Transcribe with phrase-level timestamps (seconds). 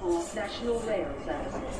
[0.00, 1.76] for National Rail Services.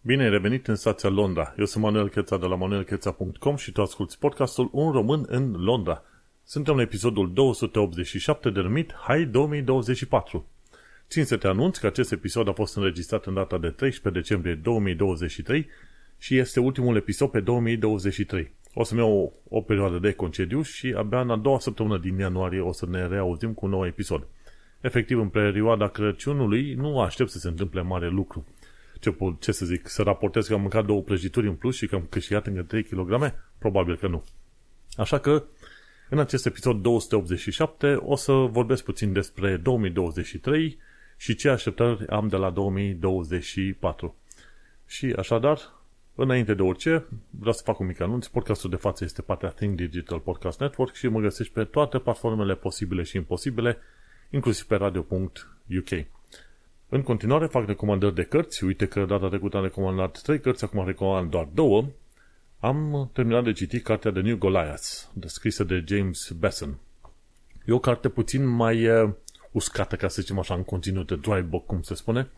[0.00, 1.54] Bine ai revenit în stația Londra.
[1.58, 6.02] Eu sunt Manuel Cheța de la manuelcheța.com și tu asculti podcastul Un român în Londra.
[6.44, 10.46] Suntem la episodul 287 denumit Hai 2024.
[11.08, 14.54] Țin să te anunț că acest episod a fost înregistrat în data de 13 decembrie
[14.54, 15.66] 2023
[16.18, 18.52] și este ultimul episod pe 2023.
[18.74, 22.18] O să-mi iau o, o perioadă de concediu și abia în a doua săptămână din
[22.18, 24.26] ianuarie o să ne reauzim cu un nou episod.
[24.80, 28.46] Efectiv, în perioada Crăciunului nu aștept să se întâmple mare lucru.
[29.00, 31.94] Ce, ce să zic, să raportez că am mâncat două prăjituri în plus și că
[31.94, 33.34] am câștigat încă 3 kg?
[33.58, 34.24] Probabil că nu.
[34.96, 35.44] Așa că,
[36.08, 40.78] în acest episod 287 o să vorbesc puțin despre 2023
[41.16, 44.14] și ce așteptări am de la 2024.
[44.86, 45.58] Și așadar,
[46.16, 48.26] Înainte de orice, vreau să fac un mic anunț.
[48.26, 52.54] Podcastul de față este partea Think Digital Podcast Network și mă găsești pe toate platformele
[52.54, 53.78] posibile și imposibile,
[54.30, 55.88] inclusiv pe radio.uk.
[56.88, 58.64] În continuare fac recomandări de cărți.
[58.64, 61.86] Uite că data trecută am recomandat 3 cărți, acum recomand doar două.
[62.60, 66.78] Am terminat de citit cartea The New Goliath, descrisă de James Besson.
[67.64, 69.10] E o carte puțin mai uh,
[69.50, 72.28] uscată, ca să zicem așa, în conținut de dry book, cum se spune,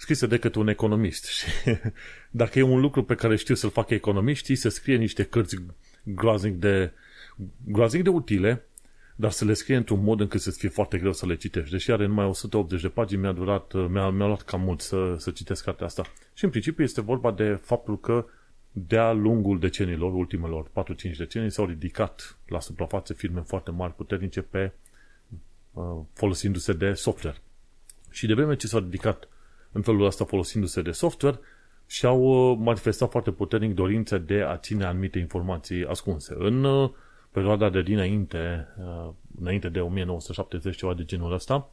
[0.00, 1.24] scrisă de către un economist.
[1.36, 1.44] Și
[2.30, 5.56] dacă e un lucru pe care știu să-l facă economiștii, să scrie niște cărți
[6.02, 6.92] groaznic de,
[7.64, 8.64] groaznic de utile,
[9.16, 11.70] dar să le scrie într-un mod încât să fie foarte greu să le citești.
[11.70, 15.30] Deși are numai 180 de pagini, mi-a durat, mi-a, mi-a luat cam mult să, să
[15.30, 16.02] citesc cartea asta.
[16.34, 18.26] Și în principiu este vorba de faptul că
[18.72, 20.70] de-a lungul decenilor, ultimelor 4-5
[21.16, 24.72] decenii, s-au ridicat la suprafață firme foarte mari, puternice pe
[25.72, 27.36] uh, folosindu-se de software.
[28.10, 29.28] Și de vreme ce s-au ridicat
[29.72, 31.38] în felul ăsta folosindu-se de software
[31.86, 36.34] și au uh, manifestat foarte puternic dorința de a ține anumite informații ascunse.
[36.38, 36.90] În uh,
[37.30, 41.70] perioada de dinainte, uh, înainte de 1970, ceva de genul ăsta,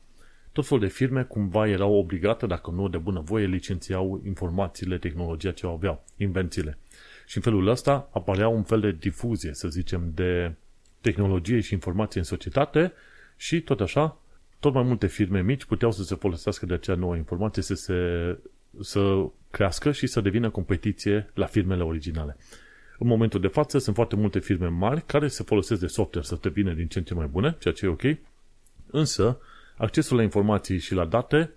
[0.52, 5.52] tot felul de firme cumva erau obligate, dacă nu de bună voie, licențiau informațiile, tehnologia
[5.52, 6.78] ce aveau, invențiile.
[7.26, 10.54] Și în felul ăsta apărea un fel de difuzie, să zicem, de
[11.02, 12.94] tehnologie și informație în societate
[13.36, 14.18] și tot așa
[14.60, 17.96] tot mai multe firme mici puteau să se folosească de acea nouă informație, să, se,
[18.82, 22.38] să crească și să devină competiție la firmele originale.
[23.00, 26.38] În momentul de față sunt foarte multe firme mari care se folosesc de software să
[26.42, 28.18] devină din ce în ce mai bune, ceea ce e ok,
[28.92, 29.40] însă
[29.78, 31.52] accesul la informații și la date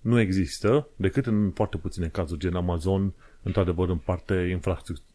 [0.00, 3.12] nu există decât în foarte puține cazuri, gen Amazon,
[3.42, 4.60] într-adevăr împarte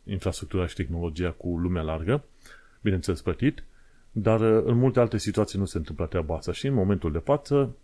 [0.06, 2.24] infrastructura și tehnologia cu lumea largă,
[2.82, 3.64] bineînțeles plătit,
[4.12, 7.18] dar uh, în multe alte situații nu se întâmplă treaba asta și în momentul de
[7.18, 7.76] față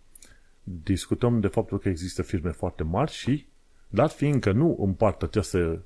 [0.62, 3.46] discutăm de faptul că există firme foarte mari și,
[3.88, 5.82] dar fiindcă nu împart această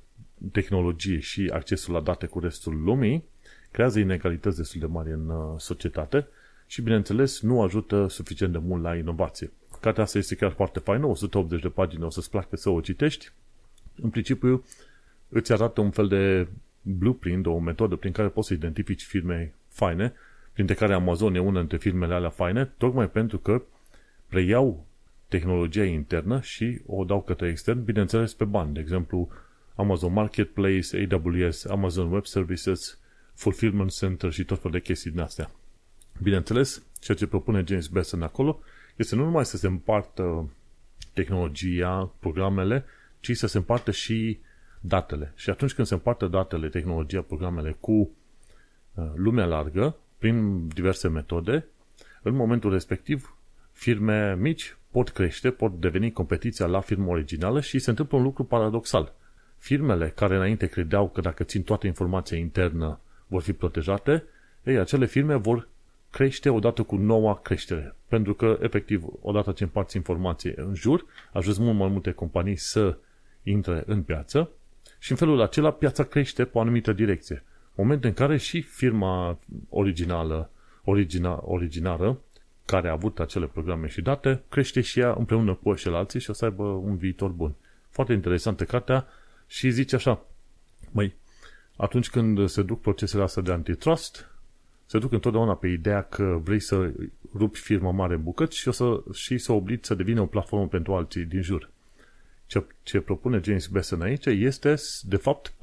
[0.51, 3.23] tehnologie și accesul la date cu restul lumii,
[3.71, 6.27] creează inegalități destul de mari în uh, societate
[6.67, 9.51] și, bineînțeles, nu ajută suficient de mult la inovație.
[9.81, 13.31] Cartea asta este chiar foarte faină, 180 de pagini, o să-ți placă să o citești.
[14.01, 14.63] În principiu,
[15.29, 16.47] îți arată un fel de
[16.81, 20.13] blueprint, o metodă prin care poți să identifici firme faine
[20.53, 23.61] printre care Amazon e una dintre firmele alea faine, tocmai pentru că
[24.27, 24.85] preiau
[25.27, 28.73] tehnologia internă și o dau către extern, bineînțeles pe bani.
[28.73, 29.29] De exemplu,
[29.75, 32.99] Amazon Marketplace, AWS, Amazon Web Services,
[33.33, 35.51] Fulfillment Center și tot felul de chestii din astea.
[36.21, 38.59] Bineînțeles, ceea ce propune James Besson acolo
[38.95, 40.49] este nu numai să se împartă
[41.13, 42.85] tehnologia, programele,
[43.19, 44.39] ci să se împartă și
[44.81, 45.33] datele.
[45.35, 51.65] Și atunci când se împartă datele, tehnologia, programele cu uh, lumea largă, prin diverse metode,
[52.21, 53.35] în momentul respectiv,
[53.71, 58.43] firme mici pot crește, pot deveni competiția la firma originală și se întâmplă un lucru
[58.43, 59.13] paradoxal.
[59.57, 64.23] Firmele care înainte credeau că dacă țin toată informația internă vor fi protejate,
[64.63, 65.67] ei, acele firme vor
[66.11, 67.95] crește odată cu noua creștere.
[68.07, 72.97] Pentru că, efectiv, odată ce împarți informație în jur, ajuns mult mai multe companii să
[73.43, 74.49] intre în piață
[74.99, 77.43] și în felul acela piața crește pe o anumită direcție
[77.75, 79.39] moment în care și firma
[79.69, 80.49] originală,
[80.83, 82.19] origina, originară,
[82.65, 86.33] care a avut acele programe și date, crește și ea împreună cu alții și o
[86.33, 87.53] să aibă un viitor bun.
[87.89, 89.07] Foarte interesantă cartea
[89.47, 90.25] și zice așa,
[90.91, 91.15] măi,
[91.75, 94.29] atunci când se duc procesele astea de antitrust,
[94.85, 96.91] se duc întotdeauna pe ideea că vrei să
[97.35, 100.67] rupi firma mare în bucăți și, o să, și să obligi să devină o platformă
[100.67, 101.69] pentru alții din jur.
[102.45, 105.53] Ce, ce propune James Besson aici este, de fapt,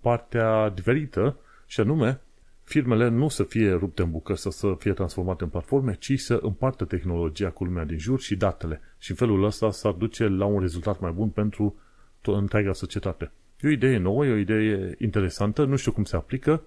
[0.00, 1.36] partea diferită
[1.68, 2.20] și anume,
[2.62, 6.38] firmele nu să fie rupte în bucăți sau să fie transformate în platforme, ci să
[6.42, 8.80] împartă tehnologia cu lumea din jur și datele.
[8.98, 11.76] Și în felul ăsta s-ar duce la un rezultat mai bun pentru
[12.22, 13.30] întreaga societate.
[13.60, 16.62] E o idee nouă, e o idee interesantă, nu știu cum se aplică,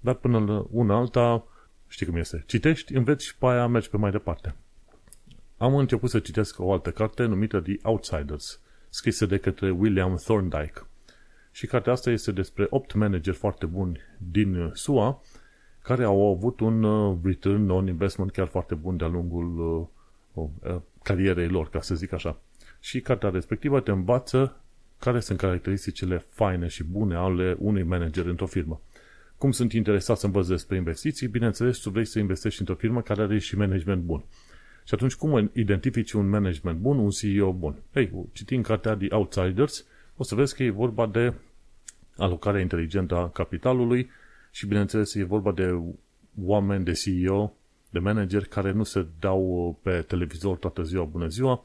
[0.00, 1.46] dar până la una alta
[1.92, 2.42] Știi cum este?
[2.46, 4.54] Citești, înveți și pe aia mergi pe mai departe.
[5.56, 10.86] Am început să citesc o altă carte numită The Outsiders, scrisă de către William Thorndike.
[11.52, 14.00] Și cartea asta este despre 8 manageri foarte buni
[14.30, 15.22] din SUA
[15.82, 19.58] care au avut un uh, return on investment chiar foarte bun de-a lungul
[20.32, 22.40] uh, uh, carierei lor, ca să zic așa.
[22.80, 24.56] Și cartea respectivă te învață
[24.98, 28.80] care sunt caracteristicile faine și bune ale unui manager într-o firmă.
[29.38, 31.28] Cum sunt interesat să învăț despre investiții?
[31.28, 34.24] Bineînțeles, tu vrei să investești într-o firmă care are și management bun.
[34.84, 37.82] Și atunci, cum identifici un management bun, un CEO bun?
[37.94, 39.86] Ei, citind cartea The Outsiders,
[40.16, 41.34] o să vezi că e vorba de
[42.16, 44.10] alocarea inteligentă a capitalului
[44.50, 45.80] și, bineînțeles, e vorba de
[46.44, 47.52] oameni, de CEO,
[47.90, 51.64] de manageri care nu se dau pe televizor toată ziua bună ziua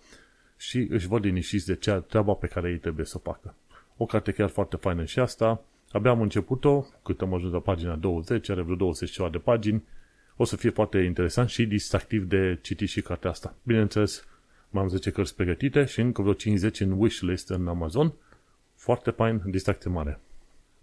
[0.57, 3.55] și își văd liniștiți de cea treaba pe care ei trebuie să o facă.
[3.97, 5.63] O carte chiar foarte faină și asta.
[5.91, 9.83] Abia am început-o, cât am ajuns la pagina 20, are vreo 20 ceva de pagini.
[10.35, 13.55] O să fie foarte interesant și distractiv de citit și cartea asta.
[13.63, 14.27] Bineînțeles,
[14.69, 18.13] mai am 10 cărți pregătite și încă vreo 50 în wishlist în Amazon.
[18.77, 20.19] Foarte fain, distracție mare.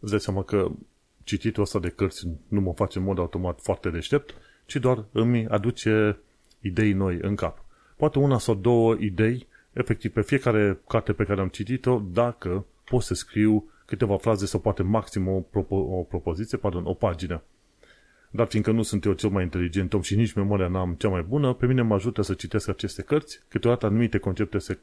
[0.00, 0.70] Îți dai seama că
[1.22, 4.34] cititul ăsta de cărți nu mă face în mod automat foarte deștept,
[4.66, 6.18] ci doar îmi aduce
[6.60, 7.64] idei noi în cap.
[7.96, 13.02] Poate una sau două idei, efectiv pe fiecare carte pe care am citit-o, dacă pot
[13.02, 17.42] să scriu câteva fraze sau poate maxim o, propo- o propoziție, pardon, o pagină.
[18.30, 21.22] Dar fiindcă nu sunt eu cel mai inteligent om și nici memoria n-am cea mai
[21.22, 24.78] bună, pe mine mă ajută să citesc aceste cărți, câteodată anumite concepte se,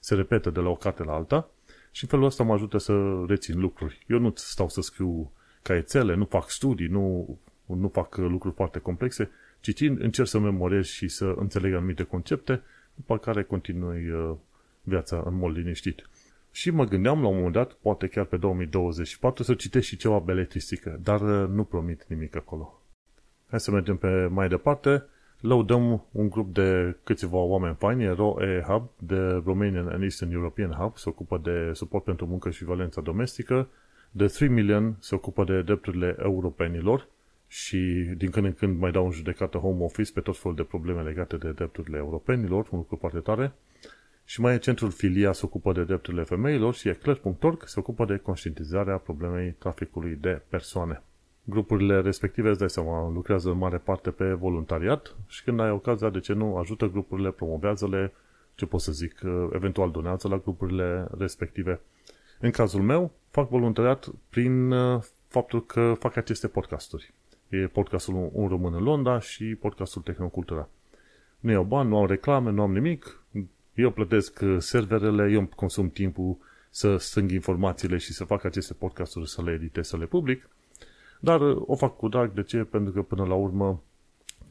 [0.00, 1.50] se repetă de la o carte la alta
[1.92, 4.04] și în felul ăsta mă ajută să rețin lucruri.
[4.06, 9.30] Eu nu stau să scriu caiețele, nu fac studii, nu, nu fac lucruri foarte complexe.
[9.60, 12.62] Citind, încerc să memorez și să înțeleg anumite concepte,
[12.94, 14.36] după care continui uh,
[14.82, 16.08] viața în mod liniștit.
[16.50, 20.18] Și mă gândeam la un moment dat, poate chiar pe 2024, să citesc și ceva
[20.18, 22.82] beletristică, dar uh, nu promit nimic acolo.
[23.50, 25.04] Hai să mergem pe mai departe.
[25.42, 30.96] Lăudăm un grup de câțiva oameni faini, ROE Hub, de Romanian and Eastern European Hub,
[30.96, 33.68] se ocupă de suport pentru muncă și violența domestică,
[34.10, 37.08] de 3 Million se ocupă de drepturile europenilor
[37.46, 37.76] și
[38.16, 41.02] din când în când mai dau în judecată home office pe tot felul de probleme
[41.02, 43.52] legate de drepturile europenilor, un lucru foarte tare.
[44.24, 48.16] Și mai e centrul Filia se ocupă de drepturile femeilor și Eclair.org se ocupă de
[48.16, 51.02] conștientizarea problemei traficului de persoane.
[51.44, 56.10] Grupurile respective, îți dai seama, lucrează în mare parte pe voluntariat și când ai ocazia,
[56.10, 58.12] de ce nu, ajută grupurile, promovează-le,
[58.54, 59.20] ce pot să zic,
[59.52, 61.80] eventual donează la grupurile respective.
[62.40, 67.12] În cazul meu, fac voluntariat prin uh, faptul că fac aceste podcasturi.
[67.48, 70.68] E podcastul Un Român în Londra și podcastul Tehnocultura.
[71.40, 73.22] Nu iau bani, nu am reclame, nu am nimic.
[73.74, 76.36] Eu plătesc uh, serverele, eu consum timpul
[76.70, 80.48] să strâng informațiile și să fac aceste podcasturi, să le editez, să le public.
[81.24, 82.32] Dar uh, o fac cu drag.
[82.32, 82.58] De ce?
[82.58, 83.82] Pentru că până la urmă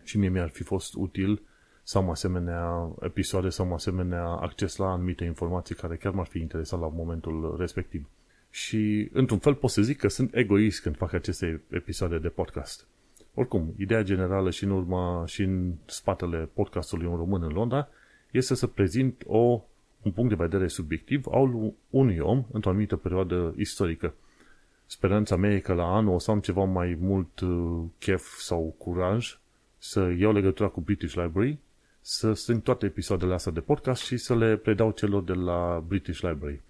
[0.03, 1.41] și mie mi-ar fi fost util
[1.83, 6.39] să am asemenea episoade, să am asemenea acces la anumite informații care chiar m-ar fi
[6.39, 8.09] interesat la momentul respectiv.
[8.49, 12.87] Și, într-un fel, pot să zic că sunt egoist când fac aceste episoade de podcast.
[13.33, 17.87] Oricum, ideea generală și în urma și în spatele podcastului Un Român în Londra
[18.31, 19.63] este să prezint o,
[20.01, 24.13] un punct de vedere subiectiv al unui om într-o anumită perioadă istorică.
[24.91, 28.75] Speranța mea e că la anul o să am ceva mai mult uh, chef sau
[28.77, 29.39] curaj
[29.77, 31.57] să iau legătura cu British Library,
[32.01, 36.19] să strâng toate episoadele astea de podcast și să le predau celor de la British
[36.19, 36.61] Library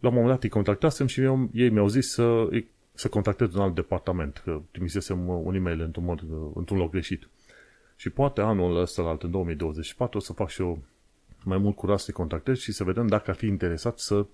[0.00, 2.48] la un moment dat îi contactasem și eu, ei mi-au zis să,
[2.94, 7.28] să contactez un alt departament, că trimisesem un e-mail într-un, mod, într-un loc greșit.
[7.96, 10.82] Și poate anul ăsta, alt, în 2024, o să fac și eu
[11.44, 14.26] mai mult curaj să-i contactez și să vedem dacă ar fi interesat să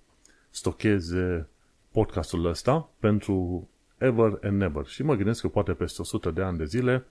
[0.51, 1.49] stocheze
[1.97, 4.87] podcastul ăsta pentru ever and never.
[4.87, 7.05] Și mă gândesc că poate peste 100 de ani de zile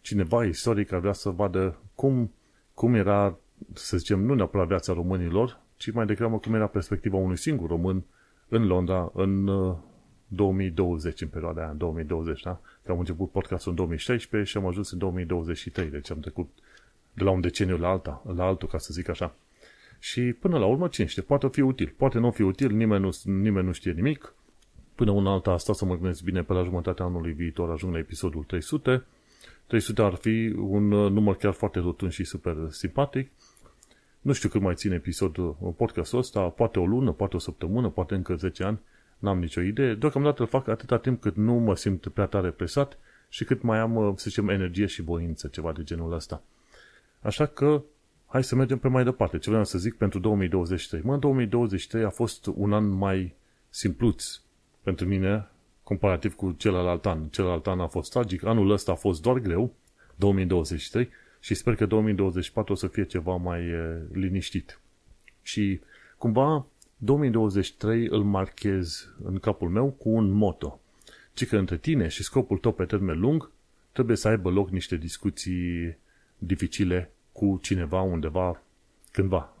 [0.00, 2.32] cineva istoric ar vrea să vadă cum,
[2.74, 3.38] cum era,
[3.72, 8.04] să zicem, nu neapărat viața românilor, ci mai degrabă cum era perspectiva unui singur român
[8.48, 9.44] în Londra în
[10.26, 12.60] 2020, uh, în perioada aia, în 2020, da?
[12.84, 16.48] Că am început podcastul în 2016 și am ajuns în 2023, deci am trecut
[17.12, 19.34] de la un deceniu la alta, la altul, ca să zic așa.
[20.02, 23.10] Și până la urmă, cine știe, poate fi util, poate nu fi util, nimeni nu,
[23.24, 24.34] nimeni nu știe nimic.
[24.94, 27.98] Până una alta asta să mă gândesc bine, pe la jumătatea anului viitor ajung la
[27.98, 29.04] episodul 300.
[29.66, 33.30] 300 ar fi un uh, număr chiar foarte rotund și super simpatic
[34.22, 38.14] nu știu cât mai ține episodul, podcastul ăsta, poate o lună, poate o săptămână, poate
[38.14, 38.80] încă 10 ani,
[39.18, 39.94] n-am nicio idee.
[39.94, 43.78] Deocamdată îl fac atâta timp cât nu mă simt prea tare presat și cât mai
[43.78, 46.42] am, să zicem, energie și voință, ceva de genul ăsta.
[47.20, 47.82] Așa că,
[48.32, 49.38] hai să mergem pe mai departe.
[49.38, 51.02] Ce vreau să zic pentru 2023?
[51.04, 53.34] Mă, 2023 a fost un an mai
[53.68, 54.40] simpluț
[54.82, 55.48] pentru mine,
[55.82, 57.28] comparativ cu celălalt an.
[57.28, 59.74] Celălalt an a fost tragic, anul ăsta a fost doar greu,
[60.16, 61.08] 2023
[61.40, 63.60] și sper că 2024 o să fie ceva mai
[64.12, 64.80] liniștit.
[65.42, 65.80] Și
[66.18, 70.80] cumva 2023 îl marchez în capul meu cu un moto.
[71.32, 73.50] Ci că între tine și scopul tău pe termen lung
[73.92, 75.96] trebuie să aibă loc niște discuții
[76.38, 77.10] dificile
[77.42, 78.62] cu cineva undeva,
[79.12, 79.52] cândva.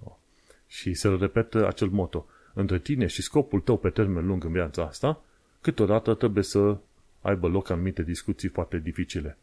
[0.66, 2.26] Și să repetă acel moto.
[2.54, 5.22] Între tine și scopul tău pe termen lung în viața asta,
[5.60, 6.76] câteodată trebuie să
[7.20, 9.36] aibă loc anumite discuții foarte dificile.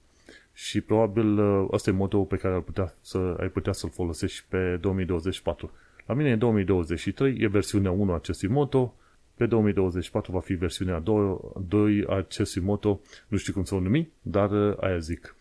[0.54, 1.40] Și probabil
[1.72, 5.72] ăsta e motoul pe care ar putea să, ai putea să-l folosești pe 2024.
[6.06, 8.96] La mine în 2023 e versiunea 1 a acestui moto,
[9.36, 13.80] pe 2024 va fi versiunea 2, 2 a acestui moto, nu știu cum să o
[13.80, 15.36] numi, dar aia zic.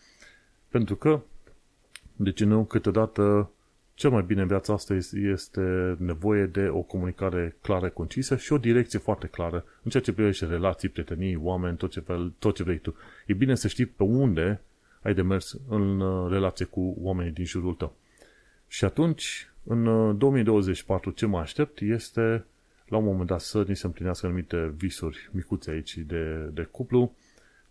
[0.68, 1.20] Pentru că,
[2.20, 3.50] de ce nu, câteodată
[3.94, 8.58] cel mai bine în viața asta este nevoie de o comunicare clară, concisă și o
[8.58, 12.62] direcție foarte clară în ceea ce privește relații, prietenii, oameni, tot ce, fel, tot ce
[12.62, 12.94] vrei tu.
[13.26, 14.60] E bine să știi pe unde
[15.02, 17.94] ai de mers în uh, relație cu oamenii din jurul tău.
[18.68, 19.84] Și atunci, în
[20.18, 22.44] 2024, uh, ce mă aștept este
[22.88, 27.14] la un moment dat să ni se împlinească anumite visuri micuțe aici de, de cuplu,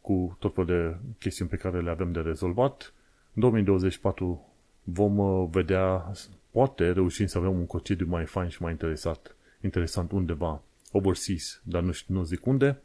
[0.02, 2.94] cu tot felul de chestiuni pe care le avem de rezolvat.
[3.38, 4.54] În 2024
[4.84, 6.12] vom uh, vedea,
[6.52, 11.82] poate reușim să avem un concediu mai fain și mai interesat, interesant undeva, overseas, dar
[11.82, 12.82] nu, știu, nu zic unde.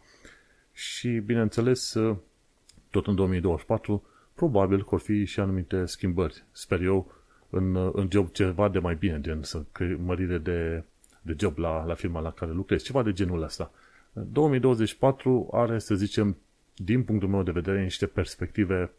[0.73, 2.17] Și, bineînțeles, uh,
[2.91, 4.03] tot în 2024,
[4.35, 6.45] probabil că vor fi și anumite schimbări.
[6.51, 7.13] Sper eu,
[7.51, 9.65] în, uh, în job ceva de mai bine, gen să
[10.05, 10.85] mărire de,
[11.23, 13.73] de job la, la firma la care lucrez, ceva de genul ăsta.
[14.13, 16.37] 2024 are, să zicem,
[16.75, 18.91] din punctul meu de vedere, niște perspective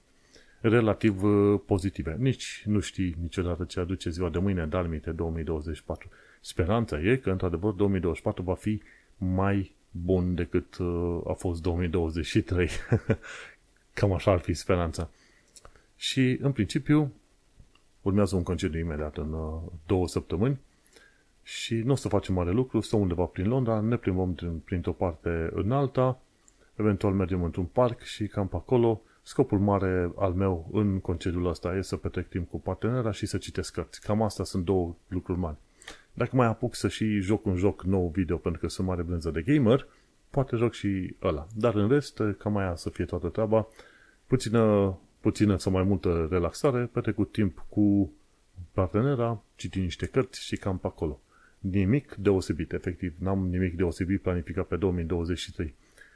[0.70, 2.15] relativ uh, pozitive.
[2.20, 6.10] Nici nu știi niciodată ce aduce ziua de mâine, dar minte 2024.
[6.41, 8.82] Speranța e că, într-adevăr, 2024 va fi
[9.17, 12.70] mai bun decât uh, a fost 2023.
[13.93, 15.10] Cam așa ar fi speranța.
[15.96, 17.13] Și, în principiu,
[18.01, 20.60] urmează un concediu imediat în uh, două săptămâni
[21.43, 25.50] și nu o să facem mare lucru, stăm undeva prin Londra, ne plimbăm printr-o parte
[25.53, 26.22] în alta,
[26.75, 31.75] eventual mergem într-un parc și cam pe acolo Scopul mare al meu în concediul ăsta
[31.75, 34.01] e să petrec timp cu partenera și să citesc cărți.
[34.01, 35.58] Cam asta sunt două lucruri mari.
[36.13, 39.30] Dacă mai apuc să și joc un joc nou video pentru că sunt mare brânză
[39.32, 39.88] de gamer,
[40.30, 41.48] poate joc și ăla.
[41.56, 43.68] Dar în rest, cam aia să fie toată treaba.
[44.27, 48.12] Puțină, puțină sau mai multă relaxare, petrecut timp cu
[48.72, 51.22] partenera, citi niște cărți și cam pe acolo.
[51.60, 53.13] Nimic deosebit, efectiv.
[53.20, 55.75] N-am nimic deosebit planificat pe 2023.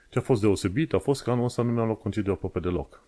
[0.09, 3.03] Ce a fost deosebit a fost că anul ăsta nu mi-am luat concediu aproape deloc.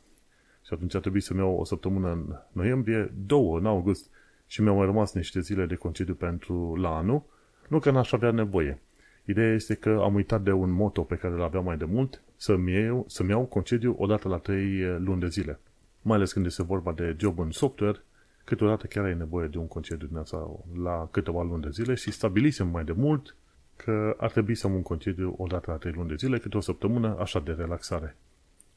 [0.65, 4.09] Și atunci a trebuit să-mi iau o săptămână în noiembrie, două în august
[4.47, 7.23] și mi-au mai rămas niște zile de concediu pentru la anul.
[7.67, 8.81] Nu că n-aș avea nevoie.
[9.25, 12.21] Ideea este că am uitat de un moto pe care îl aveam mai de mult,
[12.35, 15.59] să-mi iau, să-mi iau concediu odată la trei luni de zile.
[16.01, 18.03] Mai ales când este vorba de job în software,
[18.43, 20.49] câteodată chiar ai nevoie de un concediu din asta
[20.83, 23.35] la câteva luni de zile și stabilisem mai de mult
[23.83, 26.57] că ar trebui să am un concediu o dată la 3 luni de zile, câte
[26.57, 28.15] o săptămână, așa de relaxare.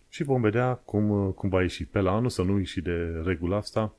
[0.09, 3.57] Și vom vedea cum, cum va ieși pe la anul, să nu ieși de regula
[3.57, 3.95] asta,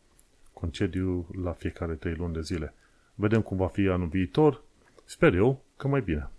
[0.53, 2.74] concediu la fiecare 3 luni de zile.
[3.15, 4.62] Vedem cum va fi anul viitor,
[5.05, 6.29] sper eu că mai bine.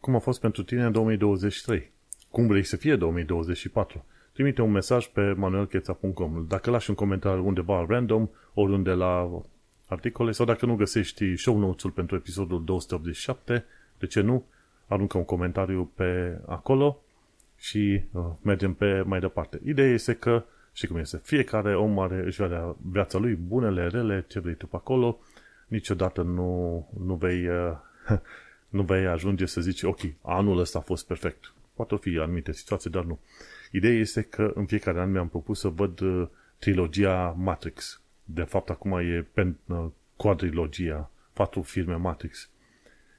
[0.00, 1.90] Cum a fost pentru tine în 2023?
[2.30, 4.04] Cum vrei să fie 2024?
[4.32, 9.42] Trimite un mesaj pe manuelcheța.com Dacă lași un comentariu undeva random, oriunde la
[9.86, 13.64] articole, sau dacă nu găsești show notes-ul pentru episodul 287,
[13.98, 14.44] de ce nu?
[14.86, 17.02] Aruncă un comentariu pe acolo
[17.56, 19.60] și uh, mergem pe mai departe.
[19.64, 24.24] Ideea este că, și cum este, fiecare om are, își vedea viața lui, bunele, rele,
[24.28, 25.18] ce vrei tu pe acolo,
[25.66, 27.76] niciodată nu, nu vei uh,
[28.68, 31.52] nu vei ajunge să zici, ok, anul ăsta a fost perfect.
[31.74, 33.18] Poate fi anumite situații, dar nu.
[33.70, 38.00] Ideea este că în fiecare an mi-am propus să văd uh, trilogia Matrix.
[38.24, 39.86] De fapt, acum e pen, uh,
[40.16, 42.48] quadrilogia, patru filme Matrix.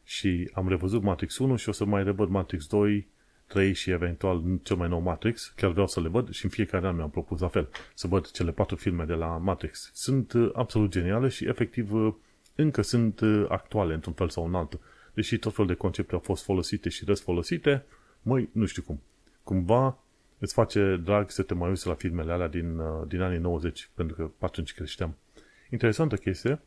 [0.05, 3.07] Și am revăzut Matrix 1 și o să mai revăd Matrix 2,
[3.47, 5.53] 3 și eventual cel mai nou Matrix.
[5.55, 7.69] Chiar vreau să le văd și în fiecare an mi-am propus la fel.
[7.93, 9.91] Să văd cele patru filme de la Matrix.
[9.93, 12.13] Sunt uh, absolut geniale și efectiv uh,
[12.55, 14.79] încă sunt uh, actuale într-un fel sau în altul.
[15.13, 17.85] Deși tot fel de concepte au fost folosite și răsfolosite,
[18.21, 19.01] măi, nu știu cum.
[19.43, 19.97] Cumva
[20.39, 24.15] îți face drag să te mai uiți la filmele alea din, din anii 90, pentru
[24.15, 25.15] că atunci creșteam.
[25.69, 26.61] Interesantă chestie,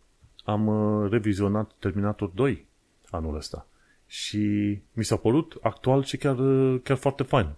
[0.45, 0.71] am
[1.11, 2.67] revizionat Terminator 2
[3.11, 3.67] anul ăsta.
[4.07, 6.37] Și mi s-a părut actual și chiar,
[6.83, 7.49] chiar foarte fain.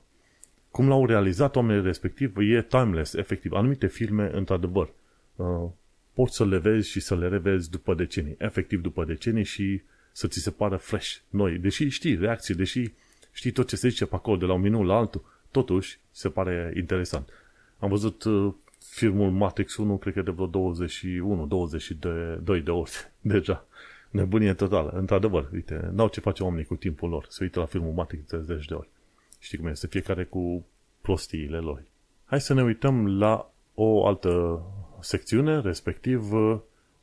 [0.70, 3.52] Cum l-au realizat oamenii respectiv e timeless, efectiv.
[3.52, 4.92] Anumite filme, într-adevăr,
[5.36, 5.68] uh,
[6.14, 10.26] poți să le vezi și să le revezi după decenii, efectiv după decenii și să
[10.26, 11.58] ți se pară fresh, noi.
[11.58, 12.92] Deși știi reacții, deși
[13.32, 16.28] știi tot ce se zice pe acolo de la un minut la altul, totuși se
[16.28, 17.28] pare interesant.
[17.78, 22.90] Am văzut uh, filmul Matrix 1 cred că de vreo 21, 22 de ori
[23.20, 23.66] deja.
[24.10, 24.90] Nebunie totală.
[24.90, 27.26] Într-adevăr, uite, n-au ce face oamenii cu timpul lor.
[27.28, 28.88] Se uită la filmul Matrix 30 de ori.
[29.38, 29.86] Știi cum este?
[29.86, 30.66] Fiecare cu
[31.00, 31.82] prostiile lor.
[32.24, 34.62] Hai să ne uităm la o altă
[35.00, 36.32] secțiune, respectiv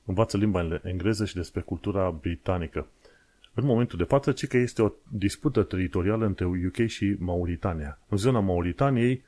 [0.05, 2.87] învață limba engleză și despre cultura britanică.
[3.53, 7.99] În momentul de față, ci că este o dispută teritorială între UK și Mauritania.
[8.09, 9.23] În zona Mauritaniei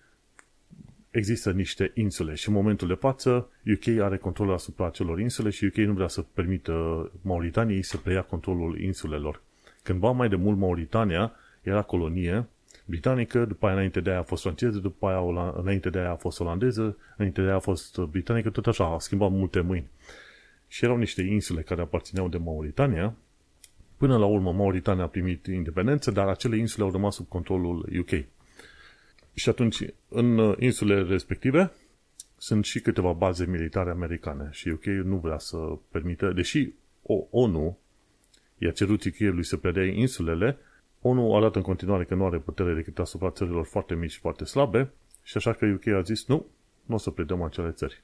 [1.12, 5.66] există niște insule și în momentul de față UK are controlul asupra acelor insule și
[5.66, 9.42] UK nu vrea să permită Mauritaniei să preia controlul insulelor.
[9.84, 12.48] Cândva mai de mult Mauritania era colonie
[12.86, 16.16] britanică, după aia înainte de aia a fost franceză, după aia înainte de aia a
[16.16, 19.88] fost olandeză, înainte de aia a fost britanică, tot așa, a schimbat multe mâini.
[20.68, 23.16] Și erau niște insule care aparțineau de Mauritania.
[23.98, 28.26] Până la urmă, Mauritania a primit independență, dar acele insule au rămas sub controlul UK.
[29.40, 31.72] Și atunci, în insulele respective,
[32.38, 35.58] sunt și câteva baze militare americane și UK nu vrea să
[35.92, 36.70] permită, deși
[37.30, 37.78] ONU
[38.58, 40.58] i-a cerut UK-ului să predea insulele,
[41.02, 44.44] ONU arată în continuare că nu are putere decât asupra țărilor foarte mici și foarte
[44.44, 44.92] slabe
[45.24, 46.46] și așa că UK a zis nu,
[46.86, 48.04] nu o să predăm acele țări,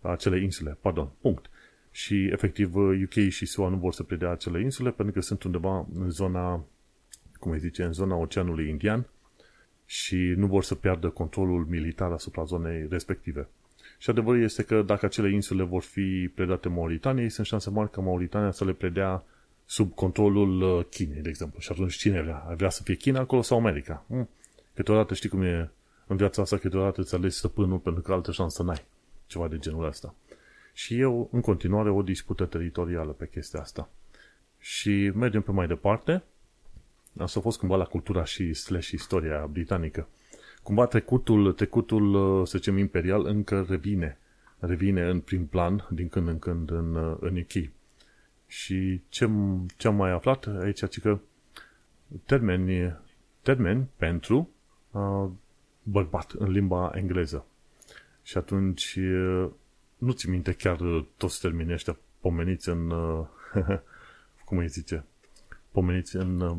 [0.00, 1.50] acele insule, pardon, punct.
[1.90, 5.86] Și efectiv UK și SUA nu vor să predea acele insule pentru că sunt undeva
[5.94, 6.64] în zona,
[7.38, 9.06] cum îi zice, în zona Oceanului Indian
[9.92, 13.48] și nu vor să piardă controlul militar asupra zonei respective.
[13.98, 18.00] Și adevărul este că dacă acele insule vor fi predate Mauritaniei, sunt șanse mari ca
[18.00, 19.24] Mauritania să le predea
[19.66, 21.60] sub controlul uh, Chinei, de exemplu.
[21.60, 22.44] Și atunci cine vrea?
[22.46, 24.04] Ar vrea să fie China acolo sau America?
[24.08, 24.28] Hmm.
[24.74, 25.70] Câteodată știi cum e
[26.06, 28.84] în viața asta, câteodată îți alegi stăpânul pentru că altă șansă n-ai.
[29.26, 30.14] Ceva de genul ăsta.
[30.72, 33.88] Și eu, în continuare, o dispută teritorială pe chestia asta.
[34.58, 36.22] Și mergem pe mai departe.
[37.18, 40.08] Asta a fost cumva la cultura și slash istoria britanică.
[40.62, 44.18] Cumva trecutul, trecutul, uh, să zicem, imperial încă revine.
[44.58, 47.70] Revine în prim plan, din când în când, în, uh, în UK.
[48.46, 49.30] Și ce,
[49.76, 51.18] ce am mai aflat aici, ci că
[52.26, 52.96] termeni,
[53.42, 54.50] termeni pentru
[54.90, 55.28] uh,
[55.82, 57.46] bărbat în limba engleză.
[58.22, 59.48] Și atunci uh,
[59.96, 60.78] nu ți minte chiar
[61.16, 63.26] toți termenii ăștia pomeniți în uh,
[64.44, 65.04] cum îi zice
[65.70, 66.56] pomeniți în uh,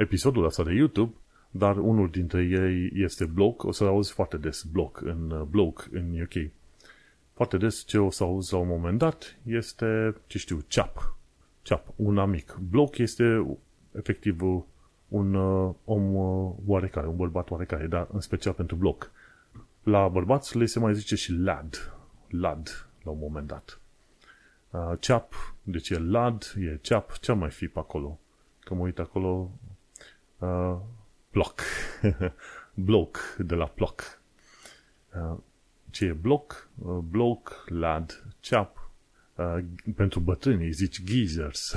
[0.00, 1.12] episodul ăsta de YouTube,
[1.50, 5.88] dar unul dintre ei este bloc, o să auzi foarte des bloc în uh, bloc
[5.92, 6.50] în UK.
[7.32, 11.18] Foarte des ce o să auzi la un moment dat este, ce știu, chap
[11.62, 12.58] ceap, un amic.
[12.70, 13.56] Bloc este
[13.92, 14.40] efectiv
[15.08, 19.10] un uh, om uh, oarecare, un bărbat oarecare, dar în special pentru bloc.
[19.82, 21.94] La bărbați le se mai zice și lad,
[22.28, 23.80] lad, la un moment dat.
[24.70, 28.18] Uh, ceap, deci e lad, e ceap, ce mai fi pe acolo?
[28.60, 29.50] Că mă uit acolo,
[30.40, 30.76] uh,
[31.32, 31.60] bloc,
[32.74, 34.20] bloc, de la bloc.
[35.14, 35.38] Uh,
[35.90, 36.68] ce e bloc?
[36.78, 38.80] Uh, bloc, lad, ceap,
[39.40, 39.64] Uh,
[39.96, 41.74] pentru bătrâni îi zici geezers.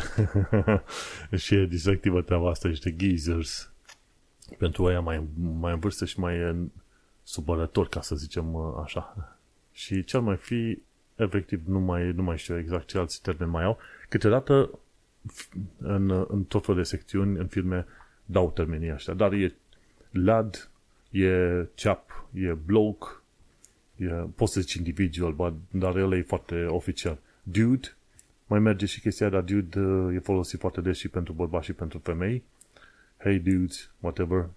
[1.44, 3.72] și e distractivă treaba asta, niște geezers.
[4.58, 5.28] Pentru aia mai,
[5.60, 6.70] mai în vârstă și mai
[7.24, 9.38] supărător, ca să zicem uh, așa.
[9.72, 10.82] Și cel mai fi,
[11.16, 13.78] efectiv, nu mai, nu mai știu exact ce alți termeni mai au.
[14.10, 14.80] Câteodată,
[15.78, 17.86] în, în tot felul de secțiuni, în filme,
[18.26, 19.14] dau termenii ăștia.
[19.14, 19.56] Dar e
[20.12, 20.70] lad,
[21.12, 21.30] e
[21.76, 23.08] chap, e bloke,
[23.96, 24.06] e,
[24.36, 27.96] poți să zici individual, dar el e foarte oficial dude,
[28.48, 31.74] mai merge și chestia, dar dude uh, e folosit foarte des și pentru bărbați și
[31.74, 32.44] pentru femei.
[33.18, 34.50] Hey dudes, whatever.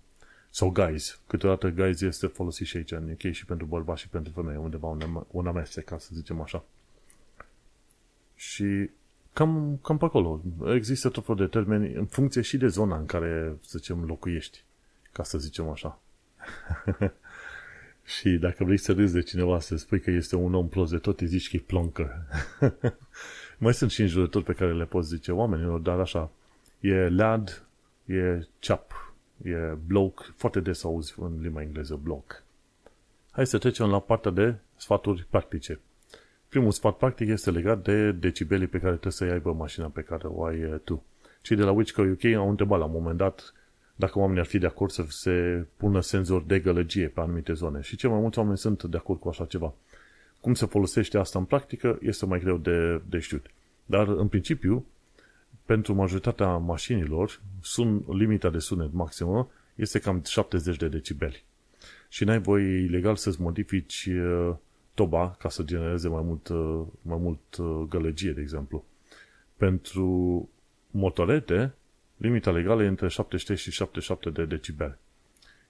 [0.51, 1.21] Sau guys.
[1.27, 4.87] Câteodată guys este folosit și aici în UK și pentru bărbați și pentru femei, undeva
[4.87, 6.65] un, un amestec, ca să zicem așa.
[8.35, 8.91] Și
[9.37, 10.43] cam, cam pe acolo.
[10.75, 14.65] Există tot felul de termeni în funcție și de zona în care, să zicem, locuiești,
[15.13, 16.01] ca să zicem așa.
[18.15, 20.99] Și dacă vrei să râzi de cineva, să spui că este un om plus de
[20.99, 22.11] tot, îi zici că e plonker.
[23.59, 26.31] Mai sunt și înjurături pe care le poți zice oamenilor, dar așa,
[26.81, 27.67] e lad,
[28.05, 29.55] e chap, e
[29.87, 32.43] bloc, foarte des auzi în limba engleză bloc.
[33.31, 35.81] Hai să trecem la partea de sfaturi practice.
[36.49, 40.27] Primul sfat practic este legat de decibelii pe care trebuie să-i aibă mașina pe care
[40.27, 41.05] o ai tu.
[41.41, 43.55] Cei de la Wichco UK au întrebat la un moment dat
[43.97, 47.81] dacă oamenii ar fi de acord să se pună senzori de gălăgie pe anumite zone.
[47.81, 49.75] Și cei mai mulți oameni sunt de acord cu așa ceva.
[50.41, 53.47] Cum se folosește asta în practică este mai greu de, de știut.
[53.87, 54.87] Dar, în principiu,
[55.65, 61.45] pentru majoritatea mașinilor, sun, limita de sunet maximă este cam 70 de decibeli.
[62.09, 64.55] Și n-ai voie ilegal să-ți modifici uh,
[64.97, 68.85] toba ca să genereze mai mult, uh, mai mult uh, gălăgie, de exemplu.
[69.57, 70.49] Pentru
[70.91, 71.75] motorete,
[72.17, 74.99] Limita legală e între 73 și 77 de decibeli.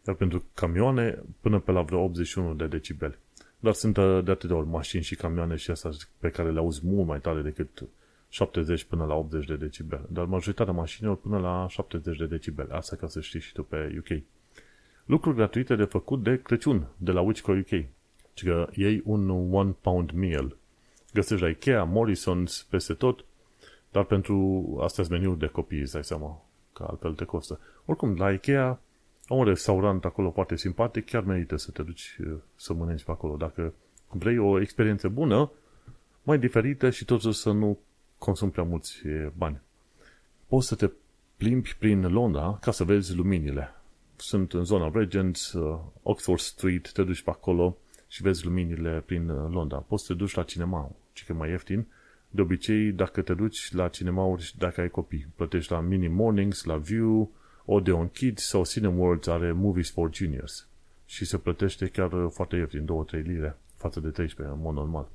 [0.07, 3.19] Iar pentru camioane, până pe la vreo 81 de decibeli.
[3.59, 6.81] dar sunt uh, de atâtea ori mașini și camioane și astea pe care le auzi
[6.87, 7.83] mult mai tare decât
[8.29, 10.07] 70 până la 80 de decibel.
[10.09, 12.71] Dar majoritatea mașinilor până la 70 de decibel.
[12.71, 14.23] Asta ca să știi și tu pe UK.
[15.05, 17.85] Lucruri gratuite de făcut de Crăciun, de la Wichco UK.
[18.37, 20.57] Și că iei un one pound meal.
[21.13, 23.25] Găsești la Ikea, Morrison's, peste tot,
[23.91, 27.61] dar pentru astea meniu de copii, îți dai seama, că altfel te costă.
[27.85, 28.81] Oricum, la Ikea
[29.29, 33.11] au un restaurant acolo foarte simpatic, chiar merită să te duci uh, să mănânci pe
[33.11, 33.37] acolo.
[33.37, 33.75] Dacă
[34.09, 35.51] vrei o experiență bună,
[36.23, 37.79] mai diferită și totuși să nu
[38.19, 39.03] consumi prea mulți
[39.37, 39.61] bani.
[40.47, 40.91] Poți să te
[41.37, 43.75] plimbi prin Londra ca să vezi luminile.
[44.17, 47.77] Sunt în zona Regent, uh, Oxford Street, te duci pe acolo
[48.09, 49.79] și vezi luminile prin uh, Londra.
[49.79, 51.87] Poți să te duci la cinema, ce că mai ieftin.
[52.31, 56.77] De obicei, dacă te duci la cinemauri, dacă ai copii, plătești la Mini Mornings, la
[56.77, 57.31] View,
[57.65, 60.69] Odeon Kids sau Cineworld are Movies for Juniors
[61.07, 65.09] și se plătește chiar foarte ieftin, 2-3 lire față de 13 în mod normal.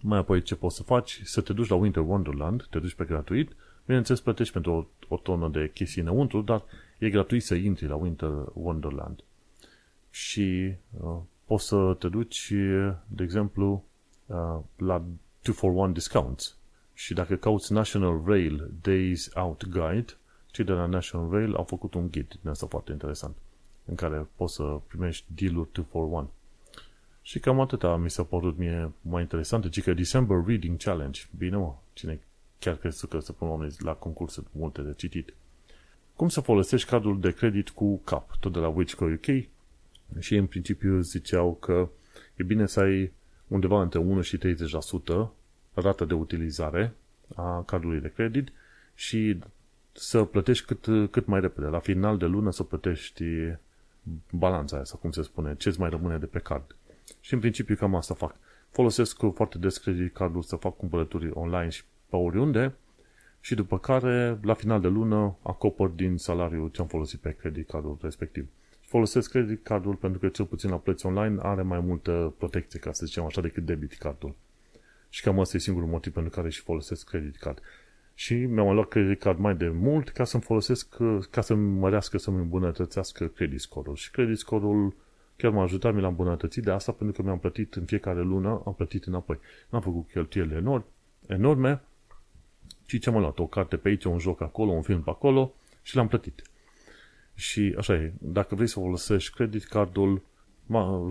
[0.00, 1.20] Mai apoi ce poți să faci?
[1.24, 3.52] Să te duci la Winter Wonderland, te duci pe gratuit,
[3.84, 6.62] bineînțeles plătești pentru o, o tonă de chestii înăuntru, dar
[6.98, 9.24] e gratuit să intri la Winter Wonderland.
[10.10, 12.52] Și uh, poți să te duci,
[13.06, 13.84] de exemplu,
[14.26, 15.04] uh, la
[15.42, 16.56] 2 for 1 discounts.
[16.94, 20.12] Și dacă cauți National Rail Days Out Guide,
[20.50, 23.36] cei de la National Rail au făcut un ghid din asta foarte interesant,
[23.84, 26.30] în care poți să primești deal-uri 2 for 1.
[27.22, 31.20] Și cam atâta mi s-a părut mie mai interesant, ci că December Reading Challenge.
[31.38, 32.20] Bine mă, cine
[32.58, 35.34] chiar crezi că să pun la concurs multe de citit.
[36.16, 39.26] Cum să folosești cardul de credit cu CAP, tot de la Wichco UK?
[40.18, 41.88] Și în principiu ziceau că
[42.34, 43.12] e bine să ai
[43.48, 45.28] undeva între 1 și 30%
[45.74, 46.94] rată de utilizare
[47.34, 48.52] a cardului de credit
[48.94, 49.38] și
[49.92, 51.66] să plătești cât, cât mai repede.
[51.66, 53.24] La final de lună să plătești
[54.30, 56.76] balanța aia, sau cum se spune, ce mai rămâne de pe card.
[57.20, 58.36] Și în principiu cam asta fac.
[58.70, 62.74] Folosesc foarte des credit cardul să fac cumpărături online și pe oriunde
[63.40, 67.68] și după care, la final de lună, acopăr din salariul ce am folosit pe credit
[67.68, 68.48] cardul respectiv.
[68.96, 72.92] Folosesc credit cardul pentru că cel puțin la plăți online are mai multă protecție, ca
[72.92, 74.34] să zicem așa, decât debit cardul.
[75.08, 77.60] Și cam asta e singurul motiv pentru care și folosesc credit card.
[78.14, 80.96] Și mi-am luat credit card mai de mult ca să-mi folosesc,
[81.30, 83.96] ca să-mi mărească, să-mi îmbunătățească credit score-ul.
[83.96, 84.94] Și credit score-ul
[85.36, 88.62] chiar m-a ajutat, mi l-am îmbunătățit de asta pentru că mi-am plătit în fiecare lună,
[88.66, 89.38] am plătit înapoi.
[89.70, 90.86] N-am făcut cheltuieli enorme,
[91.26, 91.82] enorme
[92.86, 93.38] și ce am luat?
[93.38, 96.42] O carte pe aici, un joc acolo, un film pe acolo și l-am plătit.
[97.36, 100.22] Și așa e, dacă vrei să folosești credit cardul,
[100.66, 101.10] ma,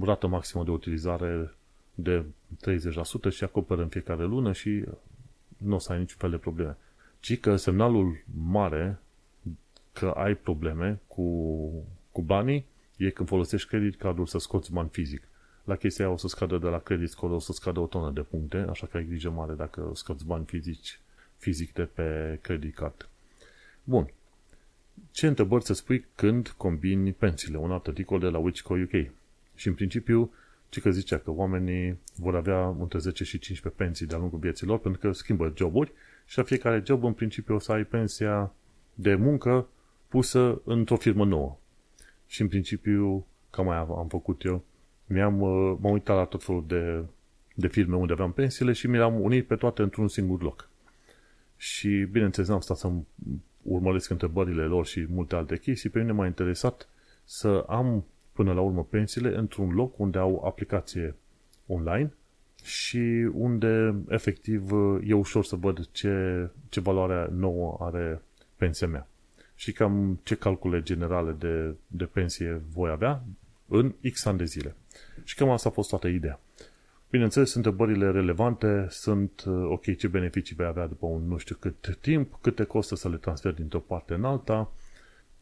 [0.00, 1.54] rată maximă de utilizare
[1.94, 2.24] de
[3.28, 4.84] 30% și acoperă în fiecare lună și
[5.56, 6.76] nu o să ai niciun fel de probleme.
[7.20, 8.98] Ci că semnalul mare
[9.92, 11.70] că ai probleme cu,
[12.12, 15.22] cu banii e când folosești credit cardul să scoți bani fizic.
[15.64, 18.10] La chestia aia o să scadă de la credit card, o să scadă o tonă
[18.10, 21.00] de puncte, așa că ai grijă mare dacă scoți bani fizici,
[21.36, 23.08] fizic de pe credit card.
[23.84, 24.10] Bun.
[25.10, 27.56] Ce întrebări să spui când combini pensiile?
[27.56, 29.10] Un alt articol de la Wichco UK.
[29.54, 30.32] Și în principiu,
[30.68, 34.66] ce că zicea că oamenii vor avea între 10 și 15 pensii de-a lungul vieții
[34.66, 35.92] lor pentru că schimbă joburi
[36.26, 38.52] și la fiecare job în principiu o să ai pensia
[38.94, 39.68] de muncă
[40.08, 41.58] pusă într-o firmă nouă.
[42.26, 44.64] Și în principiu, cam mai am făcut eu,
[45.06, 47.04] mi-am, uh, m-am uitat la tot felul de,
[47.54, 50.68] de firme unde aveam pensiile și mi le-am unit pe toate într-un singur loc.
[51.56, 52.92] Și bineînțeles n-am stat să
[53.66, 55.90] urmăresc întrebările lor și multe alte chestii.
[55.90, 56.88] Pe mine m-a interesat
[57.24, 61.14] să am până la urmă pensiile într-un loc unde au aplicație
[61.66, 62.12] online
[62.64, 64.70] și unde efectiv
[65.02, 68.22] e ușor să văd ce, ce valoare nouă are
[68.56, 69.08] pensia mea
[69.54, 73.22] și cam ce calcule generale de, de pensie voi avea
[73.66, 74.74] în X ani de zile.
[75.24, 76.40] Și cam asta a fost toată ideea.
[77.10, 81.98] Bineînțeles, întrebările relevante sunt, uh, ok, ce beneficii vei avea după un nu știu cât
[82.00, 84.72] timp, câte costă să le transferi dintr-o parte în alta,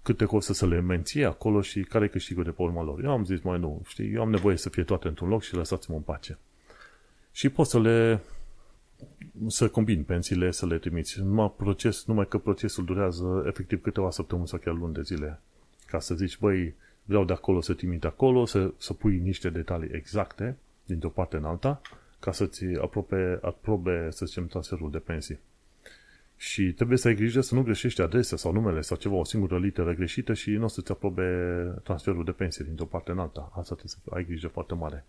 [0.02, 3.04] câte costă să le menții acolo și care e câștigul de pe urma lor.
[3.04, 5.54] Eu am zis, mai nu, știi, eu am nevoie să fie toate într-un loc și
[5.54, 6.38] lăsați-mă în pace.
[7.32, 8.20] Și pot să le
[9.46, 11.20] să combin pensiile, să le trimiți.
[11.20, 15.40] Numai, proces, numai că procesul durează efectiv câteva săptămâni sau chiar luni de zile.
[15.86, 16.74] Ca să zici, băi,
[17.04, 21.44] vreau de acolo să trimit acolo, să, să pui niște detalii exacte dintr-o parte în
[21.44, 21.80] alta,
[22.20, 25.38] ca să-ți aprobe, aprobe, să zicem, transferul de pensii.
[26.36, 29.58] Și trebuie să ai grijă să nu greșești adresa sau numele sau ceva, o singură
[29.58, 31.24] literă greșită și nu o să-ți aprobe
[31.82, 33.40] transferul de pensie dintr-o parte în alta.
[33.40, 35.04] Asta trebuie să ai grijă foarte mare.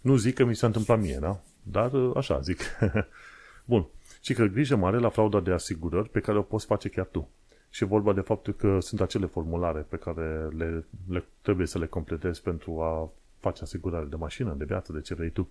[0.00, 1.40] Nu zic că mi s-a întâmplat mie, da?
[1.62, 2.60] Dar așa zic.
[3.64, 3.86] Bun.
[4.20, 7.28] Și că grijă mare la frauda de asigurări pe care o poți face chiar tu.
[7.70, 11.86] Și vorba de faptul că sunt acele formulare pe care le, le trebuie să le
[11.86, 15.48] completezi pentru a faci asigurare de mașină, de viață, de ce vrei tu.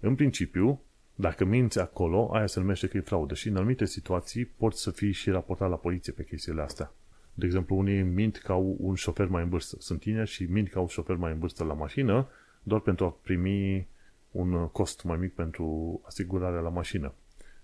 [0.00, 0.80] În principiu,
[1.14, 4.90] dacă minți acolo, aia se numește că e fraudă și în anumite situații poți să
[4.90, 6.92] fii și raportat la poliție pe chestiile astea.
[7.34, 9.76] De exemplu, unii mint ca un șofer mai în vârstă.
[9.78, 12.28] Sunt tineri și mint ca un șofer mai în vârstă la mașină
[12.62, 13.86] doar pentru a primi
[14.30, 17.12] un cost mai mic pentru asigurarea la mașină.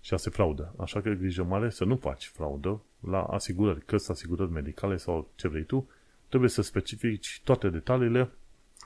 [0.01, 0.73] Și asta se fraudă.
[0.77, 5.29] Așa că grijă mare să nu faci fraudă la asigurări, că sunt asigurări medicale sau
[5.35, 5.89] ce vrei tu,
[6.27, 8.29] trebuie să specifici toate detaliile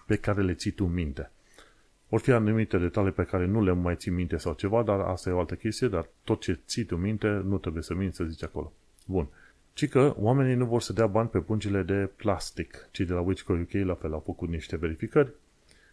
[0.05, 1.31] pe care le ții tu în minte.
[2.07, 5.29] Vor fi anumite detalii pe care nu le mai ții minte sau ceva, dar asta
[5.29, 8.23] e o altă chestie, dar tot ce ții tu minte nu trebuie să minți să
[8.23, 8.73] zici acolo.
[9.05, 9.27] Bun.
[9.73, 12.87] Ci că oamenii nu vor să dea bani pe pungile de plastic.
[12.91, 15.31] Cei de la Wichco UK la fel au făcut niște verificări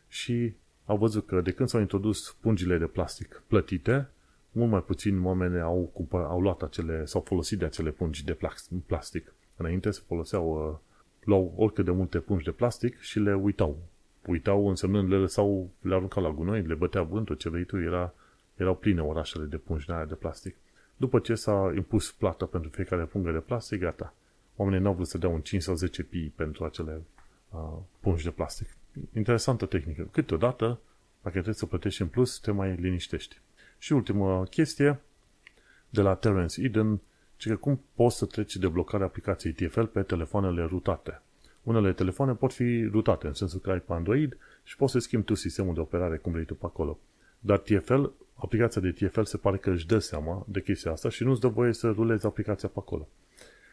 [0.09, 4.09] și au văzut că de când s-au introdus pungile de plastic plătite,
[4.53, 8.39] mult mai puțin oameni au, cumpăr, au luat acele, sau folosit de acele pungi de
[8.87, 9.35] plastic.
[9.57, 10.79] Înainte se foloseau, uh,
[11.25, 13.79] luau oricât de multe pungi de plastic și le uitau.
[14.27, 18.15] Uitau însemnând le lăsau, le aruncau la gunoi, le bătea vântul, ce vrei tu, era,
[18.57, 20.57] erau pline orașele de pungi de, de plastic.
[20.97, 24.15] După ce s-a impus plata pentru fiecare pungă de plastic, gata.
[24.57, 27.03] Oamenii n-au vrut să dea un 5 sau 10 pi pentru acele
[27.51, 28.69] uh, pungi de plastic.
[29.13, 30.09] Interesantă tehnică.
[30.11, 30.67] Câteodată,
[31.23, 33.41] dacă trebuie să plătești în plus, te mai liniștești.
[33.79, 35.01] Și ultima chestie,
[35.93, 37.01] de la Terence Eden,
[37.37, 41.23] ci că cum poți să treci de blocarea aplicației TFL pe telefoanele rutate.
[41.63, 45.25] Unele telefoane pot fi rutate, în sensul că ai pe Android și poți să schimbi
[45.25, 46.99] tu sistemul de operare cum vrei tu pe acolo.
[47.39, 51.25] Dar TFL, aplicația de TFL se pare că își dă seama de chestia asta și
[51.25, 53.09] nu-ți dă voie să rulezi aplicația pe acolo.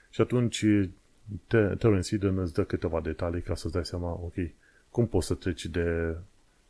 [0.09, 0.65] Și atunci
[1.47, 4.33] Terence Eden îți dă câteva detalii ca să-ți dai seama, ok,
[4.89, 6.15] cum poți să treci de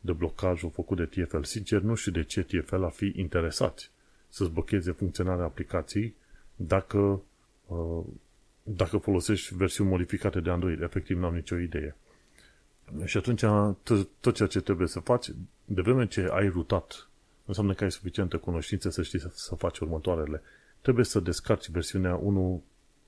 [0.00, 1.42] de blocajul făcut de TFL.
[1.42, 3.90] Sincer, nu știu de ce TFL ar fi interesat
[4.28, 6.14] să-ți blocheze funcționarea aplicației
[6.56, 7.22] dacă,
[7.66, 8.04] uh,
[8.76, 10.82] dacă folosești versiuni modificate de Android.
[10.82, 11.96] Efectiv, n-am nicio idee.
[13.04, 13.40] Și atunci,
[14.20, 15.30] tot ceea ce trebuie să faci,
[15.64, 17.08] de vreme ce ai rutat,
[17.44, 20.42] înseamnă că ai suficientă cunoștință să știi să, să faci următoarele.
[20.80, 22.20] Trebuie să descarci versiunea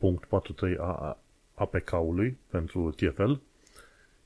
[0.01, 1.19] 1.43 a
[1.55, 3.33] APK-ului pentru TFL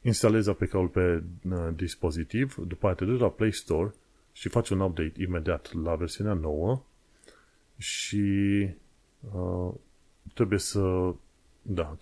[0.07, 3.95] instalezi APK-ul pe uh, dispozitiv, după aceea te duci la Play Store
[4.33, 6.83] și faci un update imediat la versiunea nouă
[7.77, 8.69] și
[9.35, 9.75] uh,
[10.35, 11.15] trebuie să
[11.69, 11.97] da,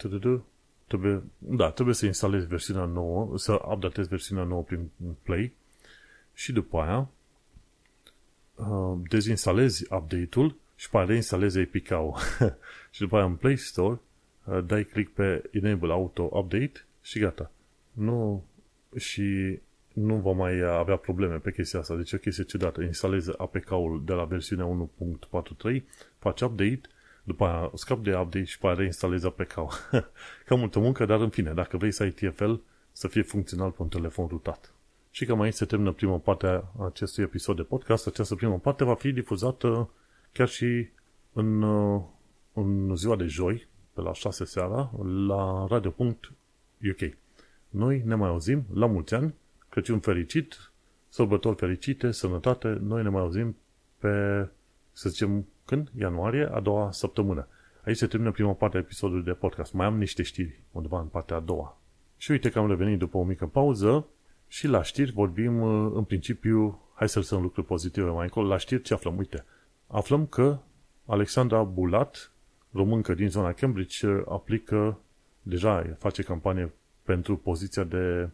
[0.87, 4.91] trebuie, da, trebuie să instalezi versiunea nouă, să updatezi versiunea nouă prin
[5.23, 5.53] Play
[6.33, 7.09] și după aia
[8.55, 12.17] uh, dezinstalezi update-ul și pe aia reinstalezi APK-ul.
[12.95, 14.01] și după aia în Play Store
[14.45, 17.51] uh, dai click pe Enable Auto Update și gata
[17.95, 18.45] nu
[18.97, 19.59] și
[19.93, 21.97] nu va mai avea probleme pe chestia asta.
[21.97, 22.83] Deci o chestie ciudată.
[22.83, 24.89] Instalezi APK-ul de la versiunea
[25.77, 25.83] 1.43,
[26.19, 26.81] faci update,
[27.25, 29.69] după aia scap de update și pe aia reinstalezi APK-ul.
[30.47, 32.53] Cam multă muncă, dar în fine, dacă vrei să ai TFL,
[32.93, 34.75] să fie funcțional pe un telefon rutat.
[35.11, 38.07] Și cam aici se termină prima parte a acestui episod de podcast.
[38.07, 39.91] Această primă parte va fi difuzată
[40.33, 40.89] chiar și
[41.33, 41.63] în,
[42.53, 44.91] în ziua de joi, pe la 6 seara,
[45.27, 47.17] la radio.uk.
[47.69, 49.35] Noi ne mai auzim la mulți ani,
[49.69, 50.73] Crăciun fericit,
[51.09, 53.57] sărbători fericite, sănătate, noi ne mai auzim
[53.99, 54.09] pe,
[54.93, 55.91] să zicem, când?
[55.99, 57.49] Ianuarie, a doua săptămână.
[57.85, 59.73] Aici se termină prima parte a episodului de podcast.
[59.73, 61.79] Mai am niște știri undeva în partea a doua.
[62.17, 64.07] Și uite că am revenit după o mică pauză
[64.49, 65.63] și la știri vorbim
[65.97, 69.17] în principiu, hai să lăsăm lucruri pozitive mai încolo, la știri ce aflăm?
[69.17, 69.45] Uite,
[69.87, 70.59] aflăm că
[71.07, 72.33] Alexandra Bulat,
[72.73, 74.99] româncă din zona Cambridge, aplică,
[75.43, 76.73] deja face campanie
[77.03, 78.29] pentru poziția de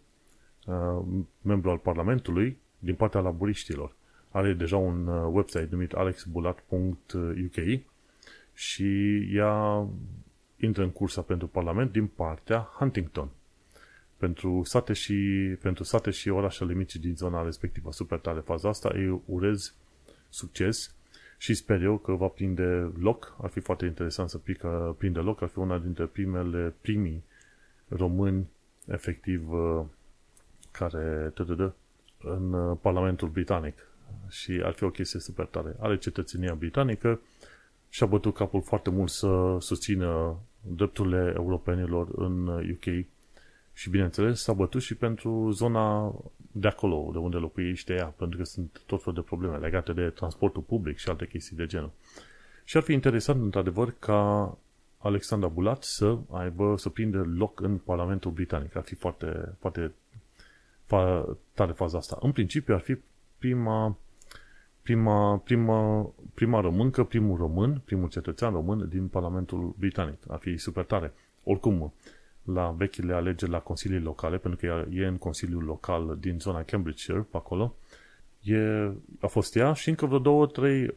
[0.67, 1.05] uh,
[1.43, 3.97] membru al Parlamentului din partea laburiștilor.
[4.31, 7.81] Are deja un uh, website numit alexbulat.uk
[8.55, 9.87] și ea
[10.57, 13.29] intră în cursa pentru Parlament din partea Huntington.
[14.17, 15.15] Pentru sate și,
[15.61, 17.93] pentru sate și orașele mici din zona respectivă.
[17.93, 18.99] Super tare faza asta.
[18.99, 19.75] Eu urez
[20.29, 20.95] succes
[21.39, 23.37] și sper eu că va prinde loc.
[23.43, 25.43] Ar fi foarte interesant să pică, prinde loc.
[25.43, 27.23] Ar fi una dintre primele, primii
[27.89, 28.49] români
[28.87, 29.85] efectiv uh,
[30.71, 31.73] care dă
[32.23, 33.90] în uh, Parlamentul Britanic
[34.29, 35.77] și ar fi o chestie super tare.
[35.79, 37.21] Are cetățenia britanică
[37.89, 43.05] și a bătut capul foarte mult să susțină drepturile europenilor în UK uh,
[43.73, 46.15] și bineînțeles s-a bătut și pentru zona
[46.53, 50.09] de acolo, de unde locuiește ea, pentru că sunt tot fel de probleme legate de
[50.09, 51.91] transportul public și alte chestii de genul.
[52.65, 54.57] Și ar fi interesant, într-adevăr, ca
[54.99, 58.77] Alexandra Bulat să aibă, să prindă loc în Parlamentul Britanic.
[58.77, 59.93] Ar fi foarte, foarte
[60.85, 62.19] fa, tare faza asta.
[62.21, 62.97] În principiu ar fi
[63.41, 63.97] prima,
[64.83, 70.19] prima, prima, prima româncă, primul român, primul cetățean român din Parlamentul Britanic.
[70.29, 71.13] Ar fi super tare.
[71.45, 71.93] Oricum,
[72.45, 77.27] la vechile alegeri la consilii locale, pentru că e în consiliul local din zona Cambridgeshire,
[77.31, 77.75] pe acolo,
[78.43, 78.59] e,
[79.21, 80.95] a fost ea și încă vreo două, trei,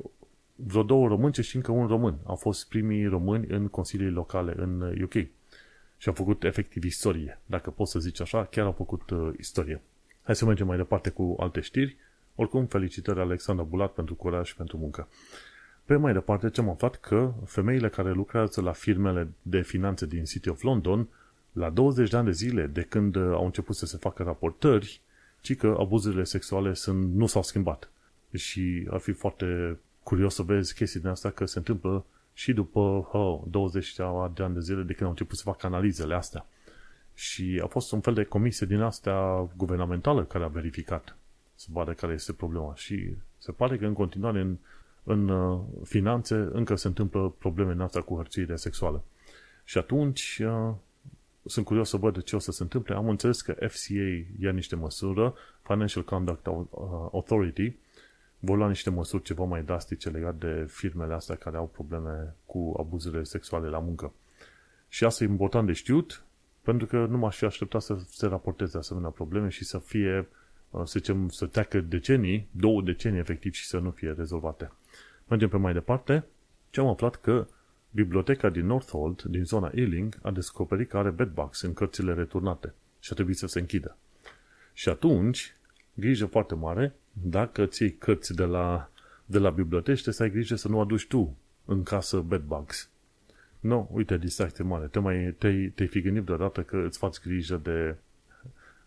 [0.56, 2.18] vreo două românce și încă un român.
[2.24, 5.14] Au fost primii români în consilii locale în UK.
[5.98, 7.40] Și au făcut efectiv istorie.
[7.46, 9.82] Dacă pot să zici așa, chiar au făcut uh, istorie.
[10.24, 11.96] Hai să mergem mai departe cu alte știri.
[12.36, 15.08] Oricum, felicitări Alexandra Bulat pentru curaj și pentru muncă.
[15.86, 20.24] Pe mai departe, ce am aflat că femeile care lucrează la firmele de finanțe din
[20.24, 21.08] City of London,
[21.52, 25.02] la 20 de ani de zile de când uh, au început să se facă raportări,
[25.42, 27.90] ci că abuzurile sexuale sunt, nu s-au schimbat.
[28.34, 32.80] Și ar fi foarte curios să vezi chestii din asta că se întâmplă și după
[33.12, 34.04] oh, 20 de
[34.44, 36.46] ani de zile de când au început să facă analizele astea.
[37.14, 41.18] Și a fost un fel de comisie din astea guvernamentală care a verificat
[41.56, 42.76] să vadă care este problema.
[42.76, 44.58] Și se pare că în continuare în,
[45.04, 49.04] în uh, finanțe încă se întâmplă probleme în asta cu hărțuirea sexuală.
[49.64, 50.74] Și atunci uh,
[51.46, 52.96] sunt curios să văd ce o să se întâmple.
[52.96, 56.54] Am înțeles că FCA ia niște măsură, Financial Conduct uh,
[57.12, 57.76] Authority,
[58.40, 62.76] vor lua niște măsuri ceva mai drastice legate de firmele astea care au probleme cu
[62.80, 64.14] abuzurile sexuale la muncă.
[64.88, 66.24] Și asta e important de știut,
[66.62, 70.26] pentru că nu m-aș fi așteptat să se raporteze asemenea probleme și să fie, uh,
[70.78, 74.72] să zicem, să treacă decenii, două decenii efectiv și să nu fie rezolvate.
[75.28, 76.26] Mergem pe mai departe.
[76.70, 77.48] Ce am aflat că
[77.92, 83.10] biblioteca din Northolt, din zona Ealing, a descoperit că are bedbugs în cărțile returnate și
[83.12, 83.98] a trebuit să se închidă.
[84.74, 85.56] Și atunci,
[85.94, 88.90] grijă foarte mare, dacă ții cărți de la,
[89.26, 92.90] de la biblioteci, trebuie să ai grijă să nu aduci tu în casă bedbugs.
[93.60, 94.88] Nu, no, uite, distracție mare.
[94.88, 97.96] Te mai, te-ai, te fi gândit deodată că îți faci grijă de,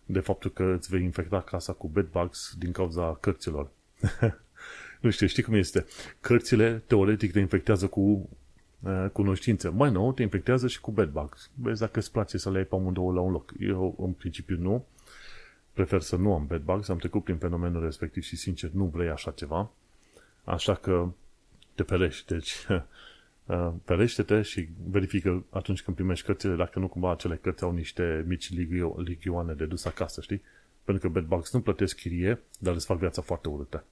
[0.07, 3.71] de faptul că îți vei infecta casa cu bedbugs din cauza cărților.
[5.01, 5.87] nu știu, știi cum este?
[6.21, 8.29] Cărțile, teoretic, te infectează cu
[8.81, 9.69] uh, cunoștințe.
[9.69, 11.51] Mai nou, te infectează și cu bedbugs.
[11.55, 13.53] Vezi dacă îți place să le ai pe amândouă la un loc.
[13.59, 14.87] Eu, în principiu, nu
[15.77, 19.31] prefer să nu am bedbugs, am trecut prin fenomenul respectiv și sincer nu vrei așa
[19.31, 19.71] ceva,
[20.45, 21.09] așa că
[21.75, 22.83] te ferești, deci uh,
[23.85, 28.52] ferește-te și verifică atunci când primești cărțile dacă nu cumva acele cărți au niște mici
[28.96, 30.42] ligioane de dus acasă, știi?
[30.85, 33.85] Pentru că bedbugs nu plătesc chirie, dar îți fac viața foarte urâtă.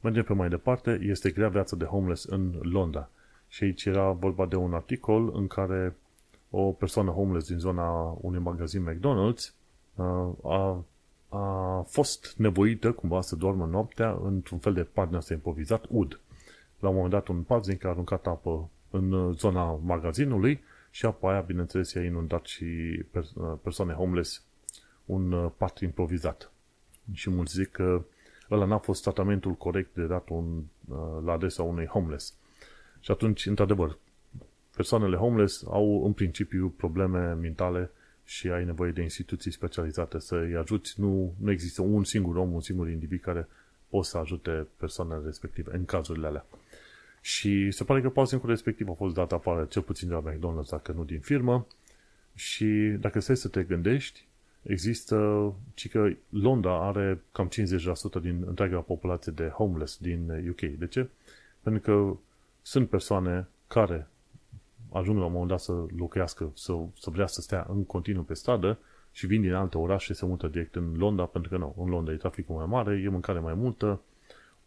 [0.00, 3.10] Mergem pe mai departe, este grea viața de homeless în Londra.
[3.48, 5.96] Și aici era vorba de un articol în care
[6.50, 9.54] o persoană homeless din zona unui magazin McDonald's
[9.94, 10.84] uh, a
[11.28, 16.20] a fost nevoită cumva să doarmă noaptea într-un fel de pad ăsta improvizat, ud.
[16.78, 21.40] La un moment dat un paznic a aruncat apă în zona magazinului și apă aia,
[21.40, 22.64] bineînțeles, i-a inundat și
[23.62, 24.44] persoane homeless
[25.04, 26.52] un pat improvizat.
[27.12, 28.04] Și mulți zic că
[28.50, 30.62] ăla n-a fost tratamentul corect de dat un,
[31.24, 32.34] la adresa unui homeless.
[33.00, 33.98] Și atunci, într-adevăr,
[34.76, 37.90] persoanele homeless au în principiu probleme mentale
[38.24, 41.00] și ai nevoie de instituții specializate să-i ajuți.
[41.00, 43.48] Nu, nu există un singur om, un singur individ care
[43.88, 46.46] poate să ajute persoanele respective în cazurile alea.
[47.26, 50.68] Și se pare că pauznicul respectiv a fost dat afară, cel puțin de la McDonald's,
[50.70, 51.66] dacă nu din firmă.
[52.34, 52.64] Și
[53.00, 54.26] dacă stai să te gândești,
[54.62, 60.60] există, ci că Londra are cam 50% din întreaga populație de homeless din UK.
[60.60, 61.08] De ce?
[61.60, 62.16] Pentru că
[62.62, 64.08] sunt persoane care
[64.92, 68.34] ajung la un moment dat să locuiască, să, să vrea să stea în continuu pe
[68.34, 68.78] stradă
[69.12, 71.88] și vin din alte orașe și se mută direct în Londra, pentru că nu, în
[71.88, 74.00] Londra e traficul mai mare, e mâncare mai multă,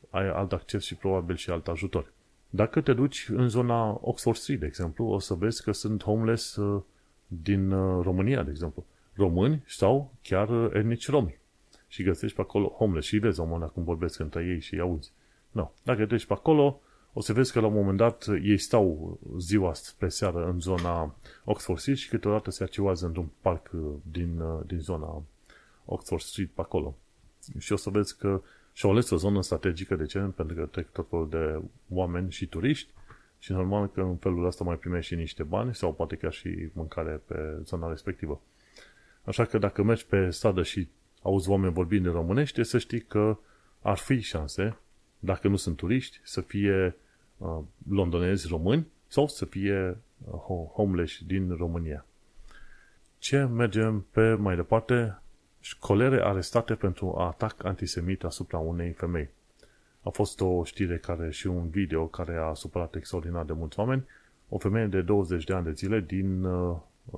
[0.10, 2.12] ai alt acces și probabil și alt ajutor.
[2.50, 6.56] Dacă te duci în zona Oxford Street, de exemplu, o să vezi că sunt homeless
[6.56, 6.82] uh,
[7.28, 8.86] din uh, România, de exemplu.
[9.14, 11.40] Români sau chiar uh, etnici romi.
[11.88, 15.12] Și găsești pe acolo homeless și vezi omul cum vorbesc între ei și auzi.
[15.52, 15.62] Nu.
[15.62, 15.72] No.
[15.84, 16.82] Dacă te duci pe acolo,
[17.14, 21.16] o să vezi că la un moment dat ei stau ziua spre seară în zona
[21.44, 23.82] Oxford Street și câteodată se activează într-un parc uh,
[24.12, 25.24] din, uh, din zona
[25.86, 26.98] Oxford Street pe acolo.
[27.58, 28.42] Și o să vezi că
[28.80, 30.20] și-au ales o zonă strategică, de ce?
[30.20, 32.92] Pentru că trec tot felul de oameni și turiști
[33.39, 36.70] și normal că în felul ăsta mai primești și niște bani sau poate chiar și
[36.74, 38.41] mâncare pe zona respectivă.
[39.24, 40.88] Așa că dacă mergi pe stradă și
[41.22, 43.38] auzi oameni vorbind în românește, să știi că
[43.82, 44.78] ar fi șanse
[45.20, 46.95] dacă nu sunt turiști, să fie
[47.38, 52.06] uh, londonezi români sau să fie uh, homeless din România.
[53.18, 55.22] Ce mergem pe mai departe?
[55.60, 59.30] Școlere arestate pentru atac antisemit asupra unei femei.
[60.01, 64.05] A fost o știre care și un video care a supărat extraordinar de mulți oameni.
[64.49, 66.78] O femeie de 20 de ani de zile din uh,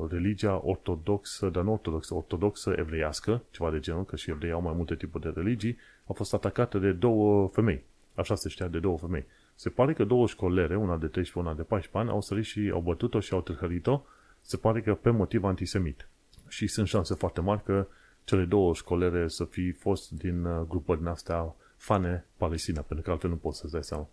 [0.09, 4.73] religia ortodoxă, dar nu ortodoxă, ortodoxă evreiască, ceva de genul, că și evrei au mai
[4.75, 7.83] multe tipuri de religii, a fost atacată de două femei.
[8.15, 9.25] Așa se știa de două femei.
[9.55, 12.69] Se pare că două școlere, una de 13, una de 14 ani, au sărit și
[12.73, 14.01] au bătut-o și au târhărit-o
[14.41, 16.07] se pare că pe motiv antisemit.
[16.47, 17.87] Și sunt șanse foarte mari că
[18.23, 23.11] cele două școlere să fi fost din uh, grupări din astea fane Palestina, pentru că
[23.11, 24.09] altfel nu poți să-ți dai seama.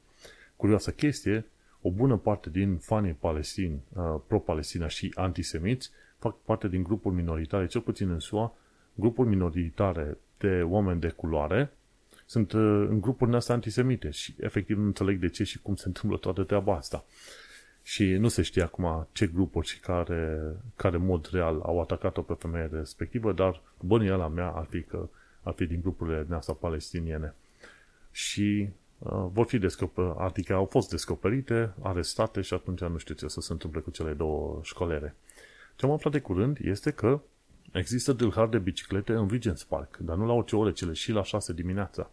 [0.57, 1.47] Curioasă chestie,
[1.83, 7.67] o bună parte din fanii palestini, uh, pro-Palestina și antisemiți fac parte din grupuri minoritare,
[7.67, 8.55] cel puțin în SUA,
[8.95, 11.73] grupuri minoritare de oameni de culoare
[12.27, 15.87] sunt uh, în grupuri astea antisemite și efectiv nu înțeleg de ce și cum se
[15.87, 17.05] întâmplă toată treaba asta.
[17.89, 22.34] Și nu se știe acum ce grupuri și care, care mod real au atacat-o pe
[22.39, 25.09] femeia respectivă, dar bănuiala mea ar fi că
[25.43, 27.34] ar fi din grupurile din asta palestiniene.
[28.11, 28.68] Și
[28.99, 33.41] uh, vor fi descoperite, adică au fost descoperite, arestate și atunci nu știu ce să
[33.41, 35.14] se întâmple cu cele două școlere.
[35.76, 37.20] Ce am aflat de curând este că
[37.72, 41.22] există dâlhari de biciclete în Regent's Park, dar nu la orice ore, cele și la
[41.22, 42.11] 6 dimineața.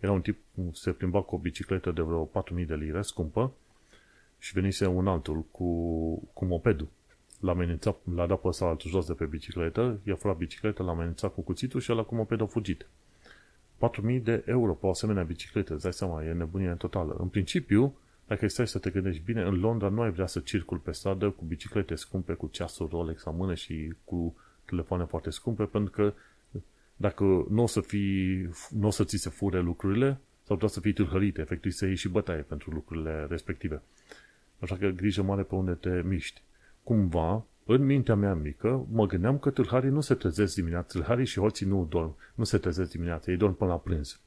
[0.00, 0.38] Era un tip,
[0.72, 3.52] se plimba cu o bicicletă de vreo 4.000 de lire, scumpă,
[4.38, 5.68] și venise un altul cu,
[6.32, 6.88] cu mopedul.
[7.40, 10.90] L-a amenințat, l-a dat pe ăsta altul jos de pe bicicletă, i-a furat bicicleta, l-a
[10.90, 12.86] amenințat cu cuțitul și ăla cu mopedul a fugit.
[14.16, 17.16] 4.000 de euro pe o asemenea bicicletă, îți dai seama, e nebunie totală.
[17.18, 20.78] În principiu, dacă stai să te gândești bine, în Londra nu ai vrea să circul
[20.78, 25.64] pe stradă cu biciclete scumpe, cu ceasuri Rolex la mână și cu telefoane foarte scumpe,
[25.64, 26.14] pentru că
[26.96, 30.80] dacă nu o să, fii, nu o să ți se fure lucrurile, sau doar să
[30.80, 33.82] fii tâlhărite, efectiv să iei și bătaie pentru lucrurile respective.
[34.58, 36.42] Așa că grijă mare pe unde te miști.
[36.82, 41.40] Cumva, în mintea mea mică, mă gândeam că tâlharii nu se trezesc dimineața, tâlharii și
[41.40, 44.20] hoții nu dorm, nu se trezesc dimineața, ei dorm până la prânz.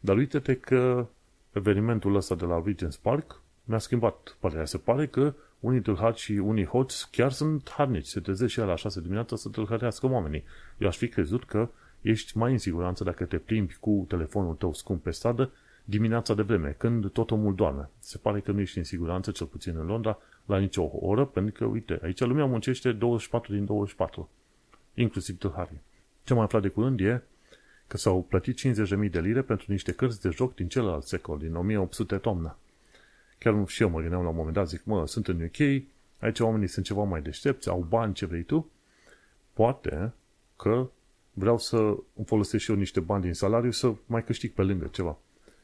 [0.00, 1.06] Dar uite-te că
[1.52, 4.64] evenimentul ăsta de la Regent's Park mi-a schimbat părerea.
[4.64, 8.76] Se pare că unii tâlhari și unii hoți chiar sunt harnici, se trezesc și la
[8.76, 10.44] 6 dimineața să tâlhărească oamenii.
[10.78, 11.68] Eu aș fi crezut că
[12.00, 15.50] ești mai în siguranță dacă te plimbi cu telefonul tău scump pe stradă
[15.84, 17.88] dimineața de vreme, când tot omul doarme.
[17.98, 21.52] Se pare că nu ești în siguranță, cel puțin în Londra, la nicio oră, pentru
[21.52, 24.28] că, uite, aici lumea muncește 24 din 24,
[24.94, 25.80] inclusiv tâlharii.
[26.24, 27.22] Ce mai aflat de curând e
[27.86, 31.54] că s-au plătit 50.000 de lire pentru niște cărți de joc din celălalt secol, din
[31.54, 32.56] 1800 toamnă.
[33.38, 35.58] Chiar și eu mă gândeam la un moment dat, zic, mă, sunt în UK,
[36.18, 38.70] aici oamenii sunt ceva mai deștepți, au bani, ce vrei tu,
[39.52, 40.12] poate
[40.56, 40.88] că
[41.32, 44.86] vreau să îmi folosesc și eu niște bani din salariu să mai câștig pe lângă
[44.86, 45.18] ceva.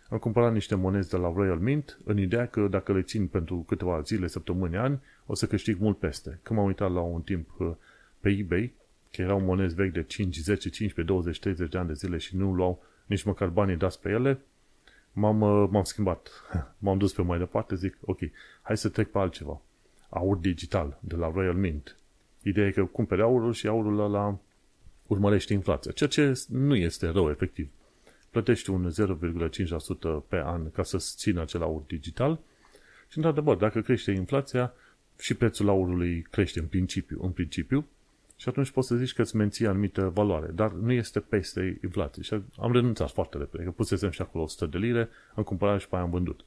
[0.09, 3.57] Am cumpărat niște monezi de la Royal Mint în ideea că dacă le țin pentru
[3.57, 6.39] câteva zile, săptămâni, ani, o să câștig mult peste.
[6.43, 7.71] Când m-am uitat la un timp uh,
[8.21, 8.73] pe eBay,
[9.13, 12.37] că erau monezi vechi de 5, 10, 15, 20, 30 de ani de zile și
[12.37, 14.41] nu luau nici măcar banii dați pe ele,
[15.13, 16.29] m-am, uh, m-am schimbat.
[16.79, 18.19] M-am dus pe mai departe, zic, ok,
[18.63, 19.61] hai să trec pe altceva.
[20.09, 21.97] Aur digital, de la Royal Mint.
[22.43, 24.39] Ideea e că cumperi aurul și aurul ăla
[25.07, 27.69] urmărește inflația, ceea ce nu este rău, efectiv.
[28.31, 32.39] Plătești un 0,5% pe an ca să țină acel aur digital
[33.09, 34.73] și, într-adevăr, dacă crește inflația,
[35.21, 37.87] și prețul aurului crește în principiu, în principiu
[38.37, 42.23] și atunci poți să zici că îți menții anumită valoare, dar nu este peste inflație.
[42.23, 45.89] Și am renunțat foarte repede, că pusesem și acolo 100 de lire, am cumpărat și
[45.89, 46.45] pe aia am vândut.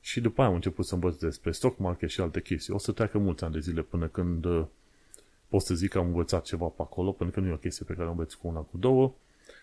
[0.00, 2.74] Și după aia am început să învăț despre stock market și alte chestii.
[2.74, 4.64] O să treacă mulți ani de zile până când uh,
[5.48, 7.84] pot să zic că am învățat ceva pe acolo, pentru că nu e o chestie
[7.88, 9.14] pe care o înveți cu una, cu două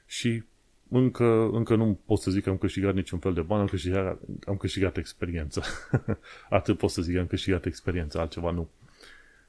[0.05, 0.43] și
[0.89, 4.19] încă, încă nu pot să zic că am câștigat niciun fel de bani, am câștigat,
[4.47, 5.61] am câștigat experiență.
[6.49, 8.69] Atât pot să zic că am câștigat experiență, altceva nu.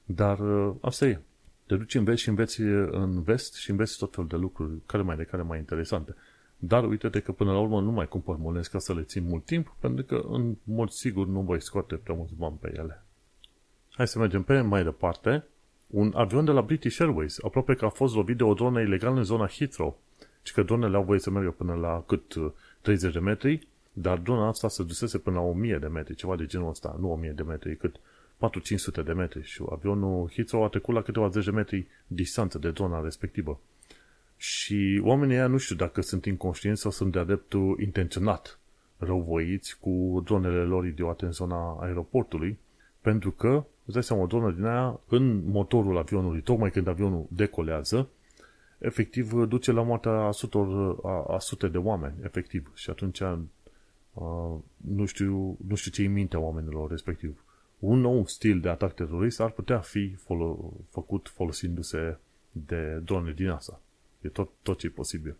[0.05, 1.21] Dar uh, asta e.
[1.67, 2.61] Te duci, înveți și înveți
[2.91, 6.15] în vest și înveți tot felul de lucruri, care mai de care mai interesante.
[6.59, 9.45] Dar uite-te că până la urmă nu mai cumpăr monezi ca să le țin mult
[9.45, 13.05] timp, pentru că în mod sigur nu voi scoate prea mulți bani pe ele.
[13.91, 15.45] Hai să mergem pe mai departe
[15.87, 19.17] un avion de la British Airways, aproape că a fost lovit de o dronă ilegală
[19.17, 19.99] în zona Heathrow.
[20.47, 22.35] Și că dronele au voie să meargă până la cât
[22.81, 26.37] 30 uh, de metri, dar drona asta se dusese până la 1000 de metri, ceva
[26.37, 27.97] de genul ăsta, nu 1000 de metri, cât
[29.01, 32.71] 4-500 de metri și avionul Heathrow a trecut la câteva zeci de metri distanță de
[32.71, 33.61] drona respectivă.
[34.37, 38.59] Și oamenii ăia nu știu dacă sunt inconștienți sau sunt de adeptul intenționat
[38.99, 42.59] răuvoiți cu dronele lor idiote în zona aeroportului,
[43.01, 47.27] pentru că îți dai seama, o dronă din aia în motorul avionului, tocmai când avionul
[47.29, 48.09] decolează,
[48.87, 52.71] efectiv duce la moartea a, sutor, a, a sute de oameni, efectiv.
[52.75, 53.41] Și atunci a,
[54.77, 57.45] nu, știu, nu știu ce e mintea oamenilor respectiv.
[57.79, 62.19] Un nou stil de atac terorist ar putea fi folo- făcut folosindu-se
[62.53, 63.81] de drone din asta.
[64.21, 65.37] E tot, tot ce e posibil.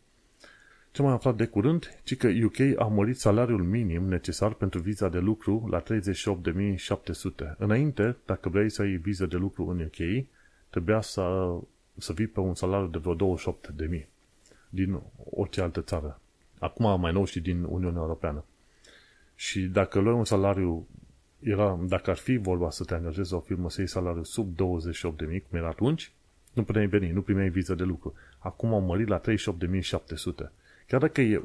[0.91, 5.09] Ce mai aflat de curând, ci că UK a mărit salariul minim necesar pentru viza
[5.09, 7.57] de lucru la 38.700.
[7.59, 10.27] Înainte, dacă vrei să ai viză de lucru în UK,
[10.71, 11.57] trebuia să,
[11.99, 14.07] să vii pe un salariu de vreo 28.000
[14.69, 16.21] din orice altă țară.
[16.59, 18.45] Acum mai nou și din Uniunea Europeană.
[19.35, 20.89] Și dacă luai un salariu
[21.41, 24.57] era, dacă ar fi vorba să te angajezi o firmă să iei salariul sub 28.000,
[25.19, 26.13] cum era atunci,
[26.53, 28.15] nu puteai veni, nu primeai viză de lucru.
[28.39, 30.51] Acum au mărit la 38.700.
[30.87, 31.43] Chiar dacă e,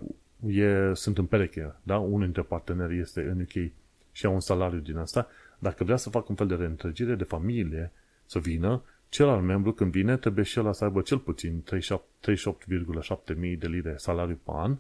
[0.48, 1.98] e, sunt în pereche, da?
[1.98, 3.72] unul dintre parteneri este în UK
[4.12, 5.28] și au un salariu din asta,
[5.60, 7.92] dacă vrea să facă un fel de reîntregire de familie,
[8.26, 13.56] să vină, celălalt membru când vine trebuie și ăla să aibă cel puțin 38,7 mii
[13.56, 14.78] de lire salariu pe an,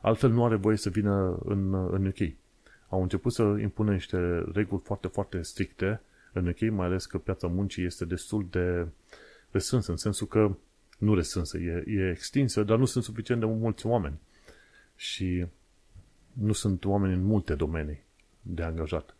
[0.00, 2.32] altfel nu are voie să vină în, în UK.
[2.88, 6.00] Au început să impună niște reguli foarte, foarte stricte
[6.32, 8.86] în UK, mai ales că piața muncii este destul de
[9.50, 10.56] restrânsă, în sensul că
[10.98, 14.20] nu restrânsă, e, e extinsă, dar nu sunt suficient de mulți oameni.
[14.96, 15.46] Și
[16.32, 18.02] nu sunt oameni în multe domenii
[18.40, 19.16] de angajat.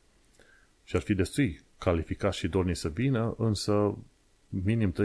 [0.85, 3.97] Și ar fi destui calificați și dorni să vină, însă
[4.65, 5.03] minim 38.700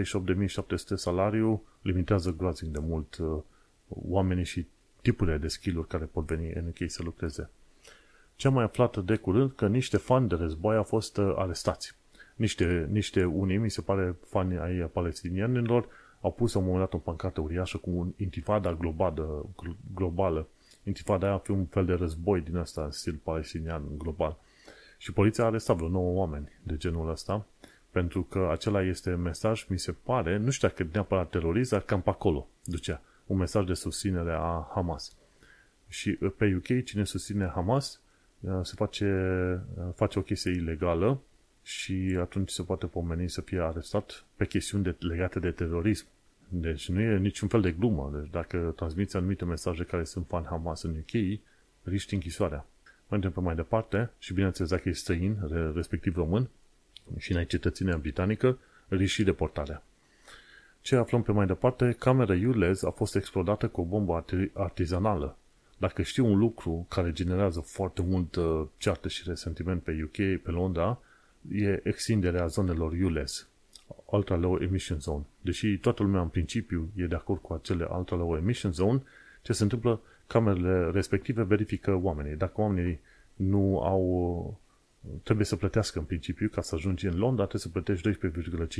[0.95, 3.41] salariu limitează groaznic de mult uh,
[3.87, 4.67] oamenii și
[5.01, 7.49] tipurile de skill care pot veni în UK să lucreze.
[8.35, 11.95] Ce am mai aflat de curând că niște fani de război au fost uh, arestați.
[12.35, 15.87] Niște, niște unii, mi se pare, fani ai palestinienilor,
[16.21, 19.45] au pus la un moment dat o pancartă uriașă cu un intifada globală,
[19.93, 20.47] globală.
[20.83, 24.37] Intifada aia fi un fel de război din asta, în stil palestinian global.
[24.97, 27.45] Și poliția a arestat vreo 9 oameni de genul ăsta,
[27.97, 32.01] pentru că acela este mesaj, mi se pare, nu știu dacă neapărat terorist, dar cam
[32.01, 35.15] pe acolo ducea un mesaj de susținere a Hamas.
[35.87, 38.01] Și pe UK, cine susține Hamas,
[38.39, 39.05] uh, se face,
[39.77, 41.21] uh, face o chestie ilegală
[41.63, 46.05] și atunci se poate pomeni să fie arestat pe chestiuni de, legate de terorism.
[46.49, 48.11] Deci nu e niciun fel de glumă.
[48.19, 51.39] Deci dacă transmiți anumite mesaje care sunt fan Hamas în UK,
[51.83, 52.65] riști închisoarea.
[53.09, 55.37] Mergem pe mai departe și bineînțeles dacă e străin,
[55.73, 56.49] respectiv român,
[57.17, 59.83] și n-ai cetățenia britanică, riști și deportarea.
[60.81, 65.37] Ce aflăm pe mai departe, camera ULEZ a fost explodată cu o bombă artizanală.
[65.77, 70.51] Dacă știi un lucru care generează foarte mult uh, ceartă și resentiment pe UK, pe
[70.51, 70.99] Londra,
[71.51, 73.47] e extinderea zonelor ULEZ,
[74.05, 75.23] Ultra Low Emission Zone.
[75.41, 79.01] Deși toată lumea în principiu e de acord cu acele Ultra Low Emission Zone,
[79.41, 82.35] ce se întâmplă, camerele respective verifică oamenii.
[82.35, 82.99] Dacă oamenii
[83.33, 84.59] nu au
[85.23, 88.27] trebuie să plătească în principiu ca să ajungi în Londra, trebuie să plătești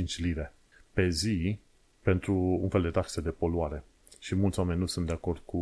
[0.02, 0.54] 12,5 lire
[0.92, 1.58] pe zi
[2.02, 3.84] pentru un fel de taxe de poluare.
[4.18, 5.58] Și mulți oameni nu sunt de acord cu,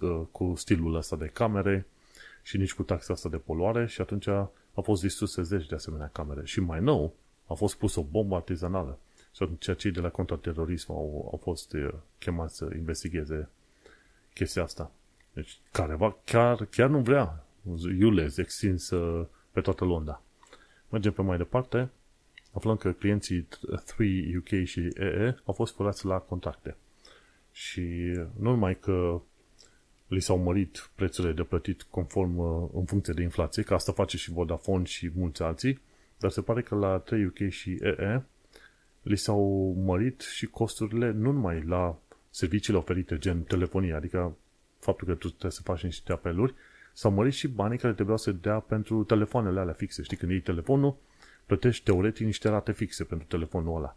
[0.00, 1.86] uh, cu stilul ăsta de camere
[2.42, 6.10] și nici cu taxa asta de poluare și atunci au fost distruse zeci de asemenea
[6.12, 6.44] camere.
[6.44, 7.14] Și mai nou,
[7.46, 8.98] a fost pus o bombă artizanală.
[9.34, 13.48] Și atunci cei de la contraterorism au, au fost uh, chemați să investigheze
[14.34, 14.90] chestia asta.
[15.32, 17.44] Deci careva chiar, chiar nu vrea
[17.98, 20.22] Iules extins uh, pe toată Londra.
[20.88, 21.90] Mergem pe mai departe.
[22.52, 23.48] Aflăm că clienții
[23.96, 26.76] 3 UK și EE au fost furați la contracte.
[27.52, 27.80] Și
[28.38, 29.20] nu numai că
[30.08, 34.16] li s-au mărit prețurile de plătit conform uh, în funcție de inflație, că asta face
[34.16, 35.80] și Vodafone și mulți alții,
[36.18, 38.22] dar se pare că la 3 UK și EE
[39.02, 41.98] li s-au mărit și costurile nu numai la
[42.30, 44.36] serviciile oferite, gen telefonie, adică
[44.78, 46.54] faptul că tu trebuie să faci niște apeluri,
[46.98, 50.02] s-au mărit și banii care trebuiau să dea pentru telefoanele alea fixe.
[50.02, 50.96] Știi, când iei telefonul,
[51.46, 53.96] plătești teoretic niște rate fixe pentru telefonul ăla.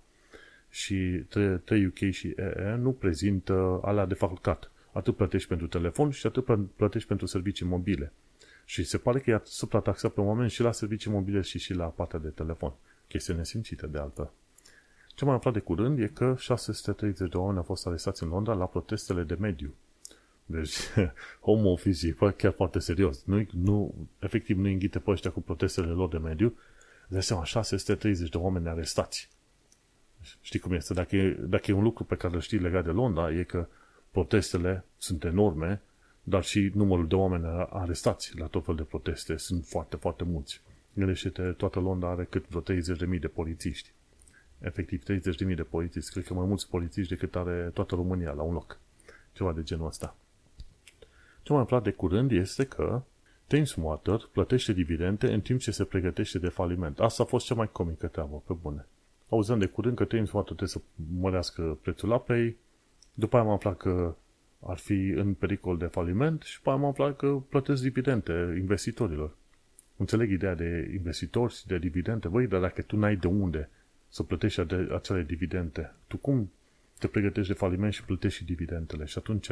[0.70, 1.26] Și
[1.64, 4.72] 3 UK și EE nu prezintă alea de facultat.
[4.92, 6.46] Atât plătești pentru telefon și atât
[6.76, 8.12] plătești pentru servicii mobile.
[8.66, 11.86] Și se pare că e suprataxat pe moment și la servicii mobile și și la
[11.86, 12.74] partea de telefon.
[13.08, 14.32] Chestie nesimțită de altfel.
[15.08, 18.54] Ce mai aflat de curând e că 630 de oameni au fost arestați în Londra
[18.54, 19.74] la protestele de mediu.
[20.52, 20.78] Deci,
[21.48, 23.24] home office e chiar foarte serios.
[23.24, 26.58] Nu, nu, efectiv nu înghite pe ăștia cu protestele lor de mediu.
[27.08, 29.30] De seama, 630 de oameni arestați.
[30.42, 30.94] Știi cum este?
[30.94, 33.68] Dacă e, dacă e un lucru pe care îl știi legat de Londra, e că
[34.12, 35.82] protestele sunt enorme,
[36.24, 40.62] dar și numărul de oameni arestați la tot fel de proteste sunt foarte, foarte mulți.
[40.94, 43.92] Gândește-te, toată Londra are cât vreo 30.000 de polițiști.
[44.60, 45.04] Efectiv,
[45.50, 46.12] 30.000 de polițiști.
[46.12, 48.80] Cred că mai mulți polițiști decât are toată România la un loc.
[49.34, 50.16] Ceva de genul ăsta.
[51.42, 53.02] Ce mai aflat de curând este că
[53.48, 57.00] Thames Water plătește dividende în timp ce se pregătește de faliment.
[57.00, 58.86] Asta a fost cea mai comică treabă, pe bune.
[59.30, 60.82] Auzeam de curând că Thames Water trebuie să
[61.20, 62.58] mărească prețul apei,
[63.14, 64.16] după aia am aflat că
[64.66, 69.36] ar fi în pericol de faliment și după aia am aflat că plătesc dividende investitorilor.
[69.98, 73.70] Înțeleg ideea de investitori și de dividende, băi, dar dacă tu n-ai de unde
[74.10, 74.60] să plătești
[74.94, 76.52] acele dividende, tu cum
[77.00, 79.06] te pregătești de faliment și plătești și dividendele?
[79.06, 79.50] Și atunci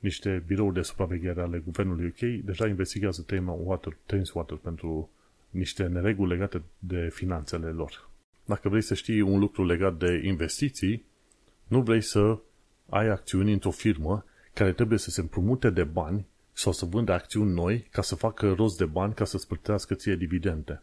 [0.00, 5.10] niște birouri de supraveghere ale guvernului UK deja investigează tema Water, Thames Water pentru
[5.50, 8.08] niște nereguli legate de finanțele lor.
[8.44, 11.04] Dacă vrei să știi un lucru legat de investiții,
[11.66, 12.38] nu vrei să
[12.88, 14.24] ai acțiuni într-o firmă
[14.54, 18.52] care trebuie să se împrumute de bani sau să vândă acțiuni noi ca să facă
[18.52, 20.82] rost de bani ca să-ți plătească ție dividende.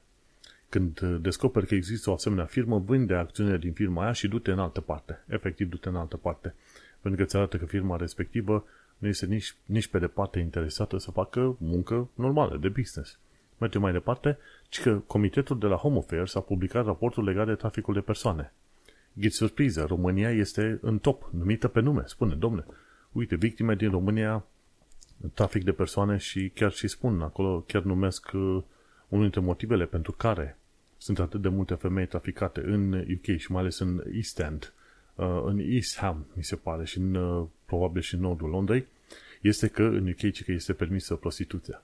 [0.70, 4.60] Când descoperi că există o asemenea firmă, vinde acțiunile din firma aia și du-te în
[4.60, 5.24] altă parte.
[5.28, 6.56] Efectiv, du-te în altă parte.
[7.02, 8.66] Pentru că îți arată că firma respectivă
[8.98, 13.20] nu este nici, nici pe departe interesată să facă muncă normală, de business.
[13.58, 14.38] Mergem mai departe,
[14.70, 18.54] ci că Comitetul de la Home Affairs a publicat raportul legat de traficul de persoane.
[19.14, 22.04] Ghid surpriză, România este în top, numită pe nume.
[22.06, 22.66] Spune, domne,
[23.12, 24.46] uite, victime din România,
[25.34, 28.62] trafic de persoane și chiar și spun acolo, chiar numesc uh,
[29.08, 30.58] unul dintre motivele pentru care
[30.98, 34.74] sunt atât de multe femei traficate în UK și mai ales în East End,
[35.16, 38.86] uh, în East Ham, mi se pare, și în, uh, probabil și în nordul Londrei,
[39.42, 41.84] este că în UK că este permisă prostituția.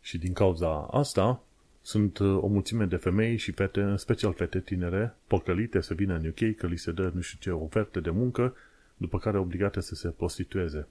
[0.00, 1.42] Și din cauza asta,
[1.82, 6.14] sunt uh, o mulțime de femei și fete, în special fete tinere, pocălite să vină
[6.14, 8.56] în UK, că li se dă nu știu ce oferte de muncă,
[8.96, 10.86] după care obligate să se prostitueze.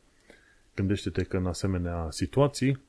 [0.76, 2.80] Gândește-te că în asemenea situații,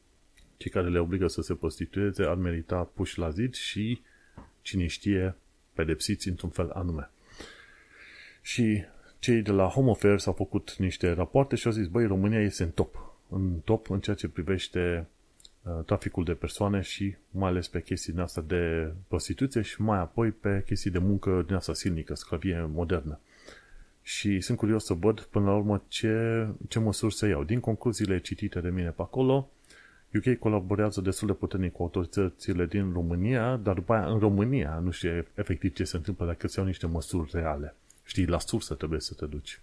[0.56, 4.00] cei care le obligă să se prostitueze ar merita puși la zid și,
[4.62, 5.34] cine știe,
[5.72, 7.10] pedepsiți într-un fel anume.
[8.42, 8.84] Și
[9.22, 12.62] cei de la Home Affairs au făcut niște rapoarte și au zis, băi, România este
[12.62, 13.14] în top.
[13.28, 15.06] În top în ceea ce privește
[15.62, 19.98] uh, traficul de persoane și mai ales pe chestii din asta de prostituție și mai
[19.98, 23.18] apoi pe chestii de muncă din asta silnică, sclavie modernă.
[24.02, 27.44] Și sunt curios să văd până la urmă ce, ce măsuri se iau.
[27.44, 29.48] Din concluziile citite de mine pe acolo,
[30.14, 34.90] UK colaborează destul de puternic cu autoritățile din România, dar după aia în România nu
[34.90, 37.74] știe efectiv ce se întâmplă dacă se iau niște măsuri reale.
[38.04, 39.60] Știi, la sursă trebuie să te duci.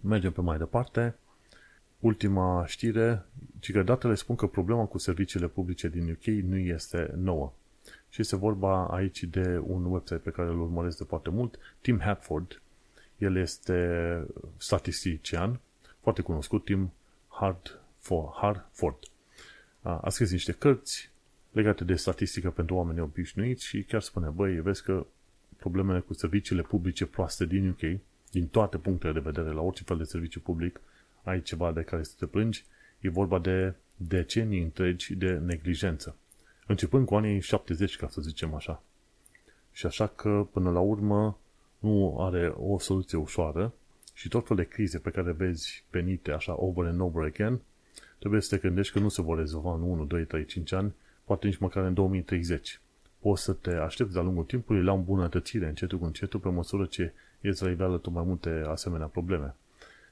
[0.00, 1.14] Mergem pe mai departe.
[2.00, 3.24] Ultima știre,
[3.58, 7.52] ci că datele spun că problema cu serviciile publice din UK nu este nouă.
[8.08, 12.00] Și este vorba aici de un website pe care îl urmăresc de foarte mult, Tim
[12.00, 12.62] Hadford.
[13.18, 14.26] El este
[14.56, 15.60] statistician,
[16.00, 16.92] foarte cunoscut, Tim
[17.28, 18.98] Hardford.
[19.82, 21.10] A scris niște cărți
[21.52, 25.06] legate de statistică pentru oameni obișnuiți și chiar spune, băi, vezi că
[25.60, 28.00] problemele cu serviciile publice proaste din UK,
[28.30, 30.80] din toate punctele de vedere, la orice fel de serviciu public,
[31.22, 32.64] ai ceva de care să te plângi,
[33.00, 36.16] e vorba de decenii întregi de neglijență.
[36.66, 38.82] Începând cu anii 70, ca să zicem așa.
[39.72, 41.38] Și așa că, până la urmă,
[41.78, 43.72] nu are o soluție ușoară
[44.14, 47.60] și tot felul de crize pe care vezi venite așa over and over again,
[48.18, 50.94] trebuie să te gândești că nu se vor rezolva în 1, 2, 3, 5 ani,
[51.24, 52.80] poate nici măcar în 2030
[53.20, 57.12] poți să te aștepți de-a lungul timpului la îmbunătățire încetul cu încetul pe măsură ce
[57.40, 59.54] ești la iveală tot mai multe asemenea probleme.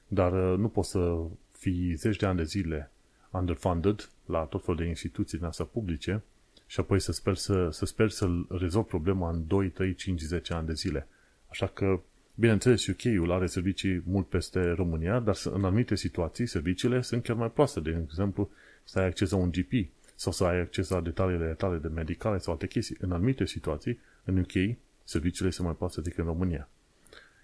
[0.07, 1.17] Dar uh, nu poți să
[1.53, 2.91] fii zeci de ani de zile
[3.31, 6.23] underfunded la tot felul de instituții din astea publice
[6.67, 10.55] și apoi să sper să, să sper să rezolvi problema în 2, 3, 5, 10
[10.55, 11.07] ani de zile.
[11.47, 12.01] Așa că,
[12.35, 17.51] bineînțeles, UK-ul are servicii mult peste România, dar în anumite situații serviciile sunt chiar mai
[17.51, 17.81] proaste.
[17.81, 18.51] De exemplu,
[18.85, 19.89] să ai acces la un GP
[20.19, 22.97] sau să ai acces la detaliile tale de medicale sau alte chestii.
[23.01, 26.69] În anumite situații, în UK, serviciile se mai poate decât în România.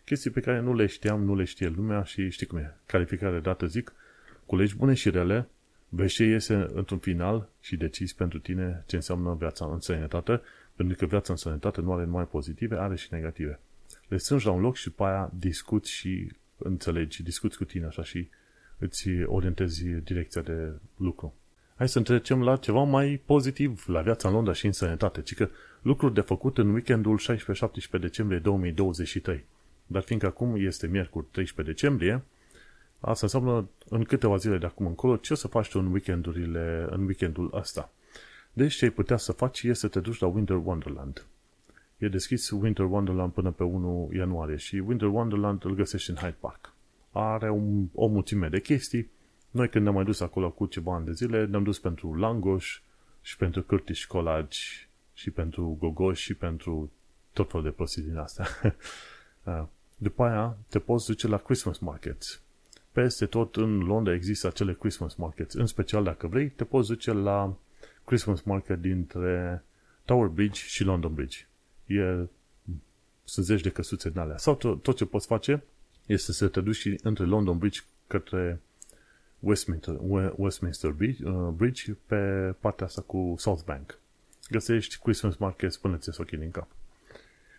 [0.05, 2.77] Chestii pe care nu le știam, nu le știe lumea și știi cum e.
[2.87, 3.93] Calificare dată zic,
[4.47, 5.49] culegi bune și rele,
[5.89, 10.41] vezi ce iese într-un final și decizi pentru tine ce înseamnă viața în sănătate,
[10.77, 13.59] pentru că viața în sănătate nu are numai pozitive, are și negative.
[14.09, 18.03] Le strângi la un loc și după aia discuți și înțelegi, discuți cu tine așa
[18.03, 18.29] și
[18.79, 21.35] îți orientezi direcția de lucru.
[21.77, 25.35] Hai să trecem la ceva mai pozitiv, la viața în Londra și în sănătate, ci
[25.35, 25.49] că
[25.83, 27.21] lucruri de făcut în weekendul
[27.99, 29.45] 16-17 decembrie 2023.
[29.87, 32.23] Dar fiindcă acum este miercuri 13 decembrie,
[33.01, 36.87] asta înseamnă în câteva zile de acum încolo ce o să faci tu în, weekendurile,
[36.91, 37.93] în weekendul ăsta.
[38.53, 41.27] Deci ce ai putea să faci este să te duci la Winter Wonderland.
[41.99, 46.37] E deschis Winter Wonderland până pe 1 ianuarie și Winter Wonderland îl găsești în Hyde
[46.41, 46.73] Park.
[47.11, 49.11] Are un, o mulțime de chestii,
[49.55, 52.81] noi când ne-am mai dus acolo cu ceva ani de zile, ne-am dus pentru langoș
[53.23, 56.91] și pentru cârtiși colagi și pentru gogoși și pentru
[57.33, 58.47] tot felul de prostii din astea.
[59.43, 59.69] Da.
[60.09, 62.41] După aia te poți duce la Christmas markets.
[62.93, 65.55] Peste tot în Londra există acele Christmas markets.
[65.55, 67.57] În special dacă vrei, te poți duce la
[68.05, 69.65] Christmas market dintre
[70.05, 71.47] Tower Bridge și London Bridge.
[71.87, 72.27] E,
[73.25, 74.37] sunt zeci de căsuțe din alea.
[74.37, 75.63] Sau tot, tot ce poți face
[76.07, 78.61] este să te duci între London Bridge către
[79.45, 79.97] Westminster,
[80.37, 83.99] Westminster Bridge, uh, Bridge pe partea asta cu South Bank.
[84.51, 86.69] Găsești Christmas markets până ți ochii din cap.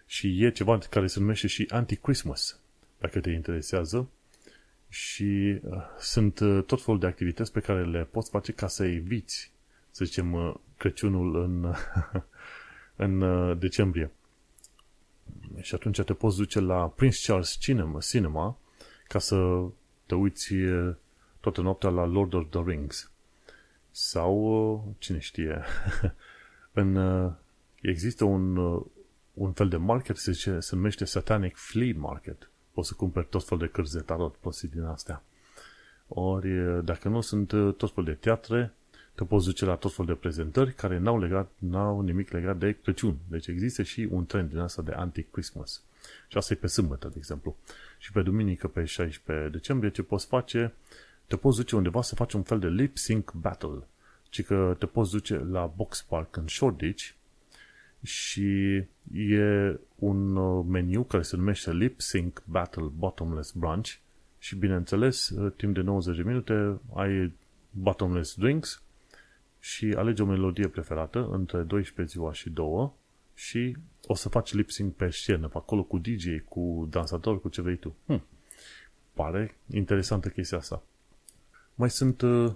[0.06, 2.60] Și e ceva care se numește și Anti-Christmas,
[3.00, 4.10] dacă te interesează.
[4.90, 8.86] Și uh, sunt uh, tot felul de activități pe care le poți face ca să
[8.86, 9.52] eviți,
[9.92, 11.74] să zicem, uh, Crăciunul în,
[13.06, 14.12] în uh, decembrie.
[15.62, 18.58] Și atunci te poți duce la Prince Charles Cinema, Cinema
[19.08, 19.66] ca să
[20.06, 20.96] te uiți uh,
[21.46, 23.12] toată noaptea la Lord of the Rings.
[23.91, 24.34] Sau,
[24.74, 25.64] uh, cine știe,
[26.82, 27.32] în, uh,
[27.82, 28.82] există un, uh,
[29.34, 32.50] un fel de market, se, zice, se numește Satanic Flea Market.
[32.72, 35.24] Poți să cumperi tot fel de cărți de tarot, poți din astea.
[36.08, 38.74] Ori, dacă nu sunt tot fel de teatre,
[39.16, 42.78] te poți duce la tot fel de prezentări care n-au, legat, n-au nimic legat de
[42.84, 43.18] Crăciun.
[43.28, 45.82] Deci există și un trend din asta de anti-Christmas.
[46.28, 47.56] Și asta e pe sâmbătă, de exemplu.
[47.98, 50.74] Și pe duminică, pe 16 decembrie, ce poți face,
[51.28, 53.88] te poți duce undeva să faci un fel de lip sync battle.
[54.30, 57.10] Ci că te poți duce la Box Park în Shoreditch
[58.06, 63.94] și e un uh, meniu care se numește Lip Sync Battle Bottomless Brunch
[64.38, 67.34] și bineînțeles, uh, timp de 90 de minute ai
[67.70, 68.84] bottomless drinks
[69.60, 72.92] și alegi o melodie preferată între 12 ziua și 2
[73.34, 77.50] și o să faci lip sync pe scenă, pe acolo cu DJ, cu dansator, cu
[77.50, 77.96] ce vrei tu.
[78.06, 78.24] Hm.
[79.14, 80.84] Pare interesantă chestia asta.
[81.76, 82.52] Mai sunt, uh,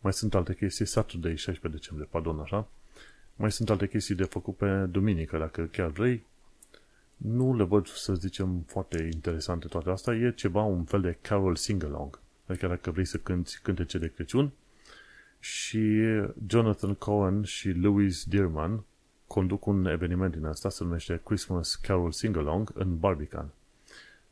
[0.00, 2.68] mai sunt alte chestii, Saturday, 16 decembrie, pardon, așa.
[3.36, 6.26] Mai sunt alte chestii de făcut pe duminică, dacă chiar vrei.
[7.16, 10.14] Nu le văd, să zicem, foarte interesante toate astea.
[10.14, 12.20] E ceva, un fel de carol sing-along.
[12.46, 14.52] Adică dacă vrei să cânti cântece de Crăciun,
[15.40, 16.02] și
[16.46, 18.84] Jonathan Cohen și Louis Dearman
[19.26, 23.50] conduc un eveniment din asta, se numește Christmas Carol Sing-Along în Barbican.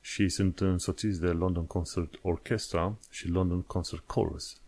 [0.06, 4.60] Și sunt însoțiți de London Concert Orchestra și London Concert Chorus.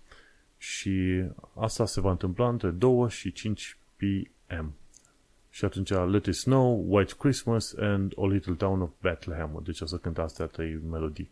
[0.57, 1.24] Și
[1.55, 4.72] asta se va întâmpla între 2 și 5 p.m.
[5.51, 9.62] Și atunci Let It Snow, White Christmas and A Little Town of Bethlehem.
[9.64, 11.30] Deci o să cânt astea trei melodii.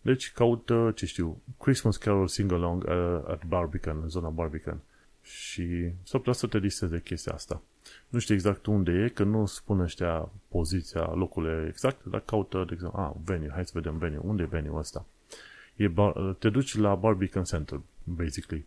[0.00, 4.80] Deci caută, ce știu, Christmas Carol Sing-Along uh, at Barbican, în zona Barbican.
[5.22, 7.62] Și s-ar putea să te listeze chestia asta.
[8.08, 12.72] Nu știu exact unde e, că nu spune ăștia poziția, locul exact, dar caută, de
[12.72, 14.18] exemplu, ah, venue, hai să vedem venue.
[14.22, 15.06] Unde e venue ăsta?
[15.76, 18.66] E bar, te duci la Barbican Center, basically.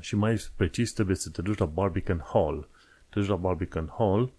[0.00, 2.68] Și mai precis trebuie să te duci la Barbican Hall.
[3.08, 4.32] Te duci la Barbican Hall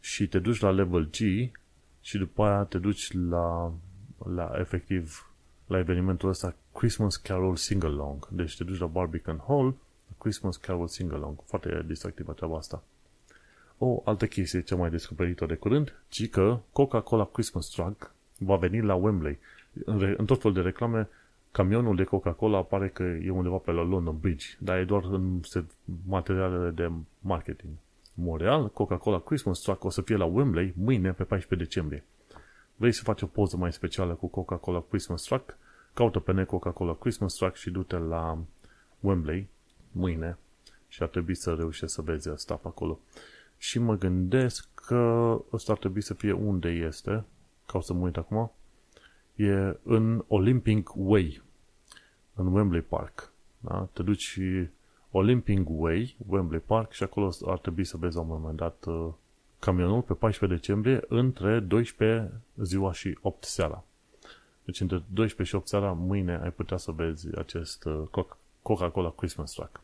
[0.00, 1.16] și te duci la level G
[2.00, 3.72] și după aia te duci la,
[4.34, 5.32] la efectiv
[5.66, 8.28] la evenimentul ăsta Christmas Carol Sing-Along.
[8.28, 9.74] Deci te duci la Barbican Hall,
[10.18, 11.38] Christmas Carol Sing-Along.
[11.44, 12.82] Foarte distractivă treaba asta.
[13.78, 18.80] O altă chestie ce mai descoperit-o de curând, ci că Coca-Cola Christmas Truck va veni
[18.80, 19.38] la Wembley.
[19.84, 21.08] În, în tot fel de reclame,
[21.50, 25.40] camionul de Coca-Cola apare că e undeva pe la London Bridge, dar e doar în
[26.06, 27.72] materialele de marketing.
[28.14, 32.04] Montreal, Coca-Cola Christmas Truck o să fie la Wembley mâine pe 14 decembrie.
[32.76, 35.56] Vrei să faci o poză mai specială cu Coca-Cola Christmas Truck?
[35.94, 38.38] Caută pe net Coca-Cola Christmas Truck și du-te la
[39.00, 39.48] Wembley
[39.92, 40.38] mâine
[40.88, 42.98] și ar trebui să reușești să vezi asta pe acolo.
[43.58, 47.24] Și mă gândesc că ăsta ar trebui să fie unde este,
[47.66, 48.52] ca o să mă uit acum,
[49.34, 51.42] e în Olympic Way,
[52.34, 53.32] în Wembley Park.
[53.60, 53.88] Da?
[53.92, 54.40] Te duci
[55.10, 59.12] Olympic Way, Wembley Park și acolo ar trebui să vezi la un moment dat uh,
[59.58, 63.84] camionul pe 14 decembrie între 12 ziua și 8 seara.
[64.64, 68.24] Deci între 12 și 8 seara, mâine ai putea să vezi acest uh,
[68.62, 69.80] Coca-Cola Christmas Truck.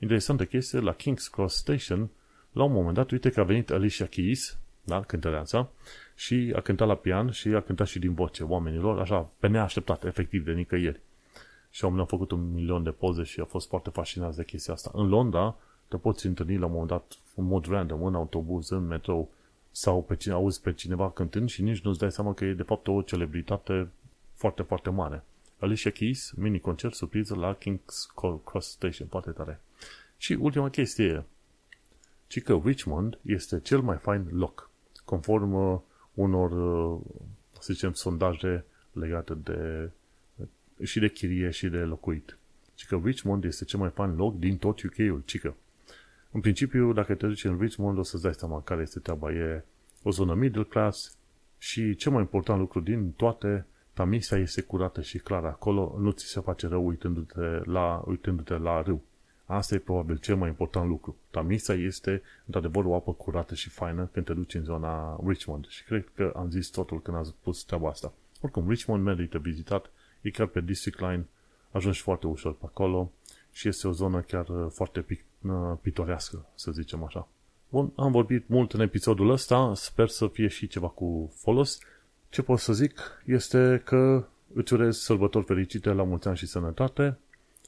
[0.00, 2.08] Interesantă chestie, la King's Cross Station,
[2.52, 5.68] la un moment dat, uite că a venit Alicia Keys, da, cântăreața,
[6.14, 10.04] și a cântat la pian și a cântat și din voce oamenilor, așa, pe neașteptat,
[10.04, 11.00] efectiv, de nicăieri.
[11.70, 14.74] Și oamenii au făcut un milion de poze și a fost foarte fascinați de chestia
[14.74, 14.90] asta.
[14.94, 15.56] În Londra,
[15.88, 19.30] te poți întâlni la un moment dat în mod random, în autobuz, în metrou,
[19.70, 22.62] sau pe cine auzi pe cineva cântând și nici nu-ți dai seama că e de
[22.62, 23.88] fapt o celebritate
[24.34, 25.24] foarte, foarte mare.
[25.58, 29.60] Alicia Keys, mini-concert surpriză la King's Cross Station, foarte tare.
[30.16, 31.22] Și ultima chestie e,
[32.32, 34.70] ci că Richmond este cel mai fain loc,
[35.04, 35.80] conform uh,
[36.14, 37.00] unor, uh,
[37.58, 39.90] să zicem, sondaje legate de
[40.82, 42.38] și de chirie și de locuit.
[42.74, 45.54] Și că Richmond este cel mai fain loc din tot UK-ul, cică.
[46.30, 49.32] În principiu, dacă te duci în Richmond, o să-ți dai seama care este treaba.
[49.32, 49.64] E
[50.02, 51.16] o zonă middle class
[51.58, 56.26] și cel mai important lucru din toate, Tamisa este curată și clară acolo, nu ți
[56.26, 59.02] se face rău uitându-te la, uitându-te la râu.
[59.46, 61.16] Asta e probabil cel mai important lucru.
[61.30, 65.66] Tamisa este, într-adevăr, o apă curată și faină când te duci în zona Richmond.
[65.68, 68.12] Și cred că am zis totul când am spus treaba asta.
[68.40, 69.90] Oricum, Richmond merită vizitat.
[70.20, 71.26] E chiar pe District Line.
[71.70, 73.12] Ajungi foarte ușor pe acolo
[73.52, 77.28] și este o zonă chiar foarte pic Uh, pitorească, să zicem așa.
[77.68, 81.78] Bun, am vorbit mult în episodul ăsta, sper să fie și ceva cu folos.
[82.28, 87.18] Ce pot să zic este că îți urez sărbători fericite, la mulți ani și sănătate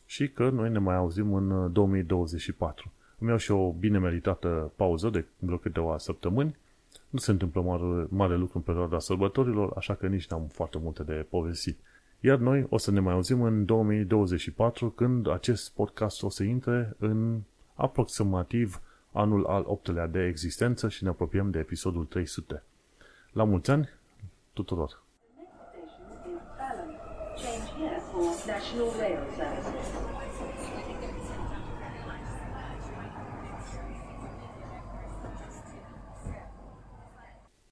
[0.06, 2.84] și că noi ne mai auzim în 2024.
[2.86, 6.56] Uh, Îmi iau și o bine meritată pauză de vreo câteva săptămâni.
[7.08, 11.02] Nu se întâmplă mare, mare lucru în perioada sărbătorilor, așa că nici n-am foarte multe
[11.02, 11.78] de povestit.
[12.20, 16.94] Iar noi o să ne mai auzim în 2024 când acest podcast o să intre
[16.98, 17.40] în
[17.74, 18.80] aproximativ
[19.12, 22.62] anul al optelea de existență și ne apropiem de episodul 300.
[23.32, 23.88] La mulți ani
[24.52, 25.03] tuturor!
[28.14, 30.03] for National Rail Services.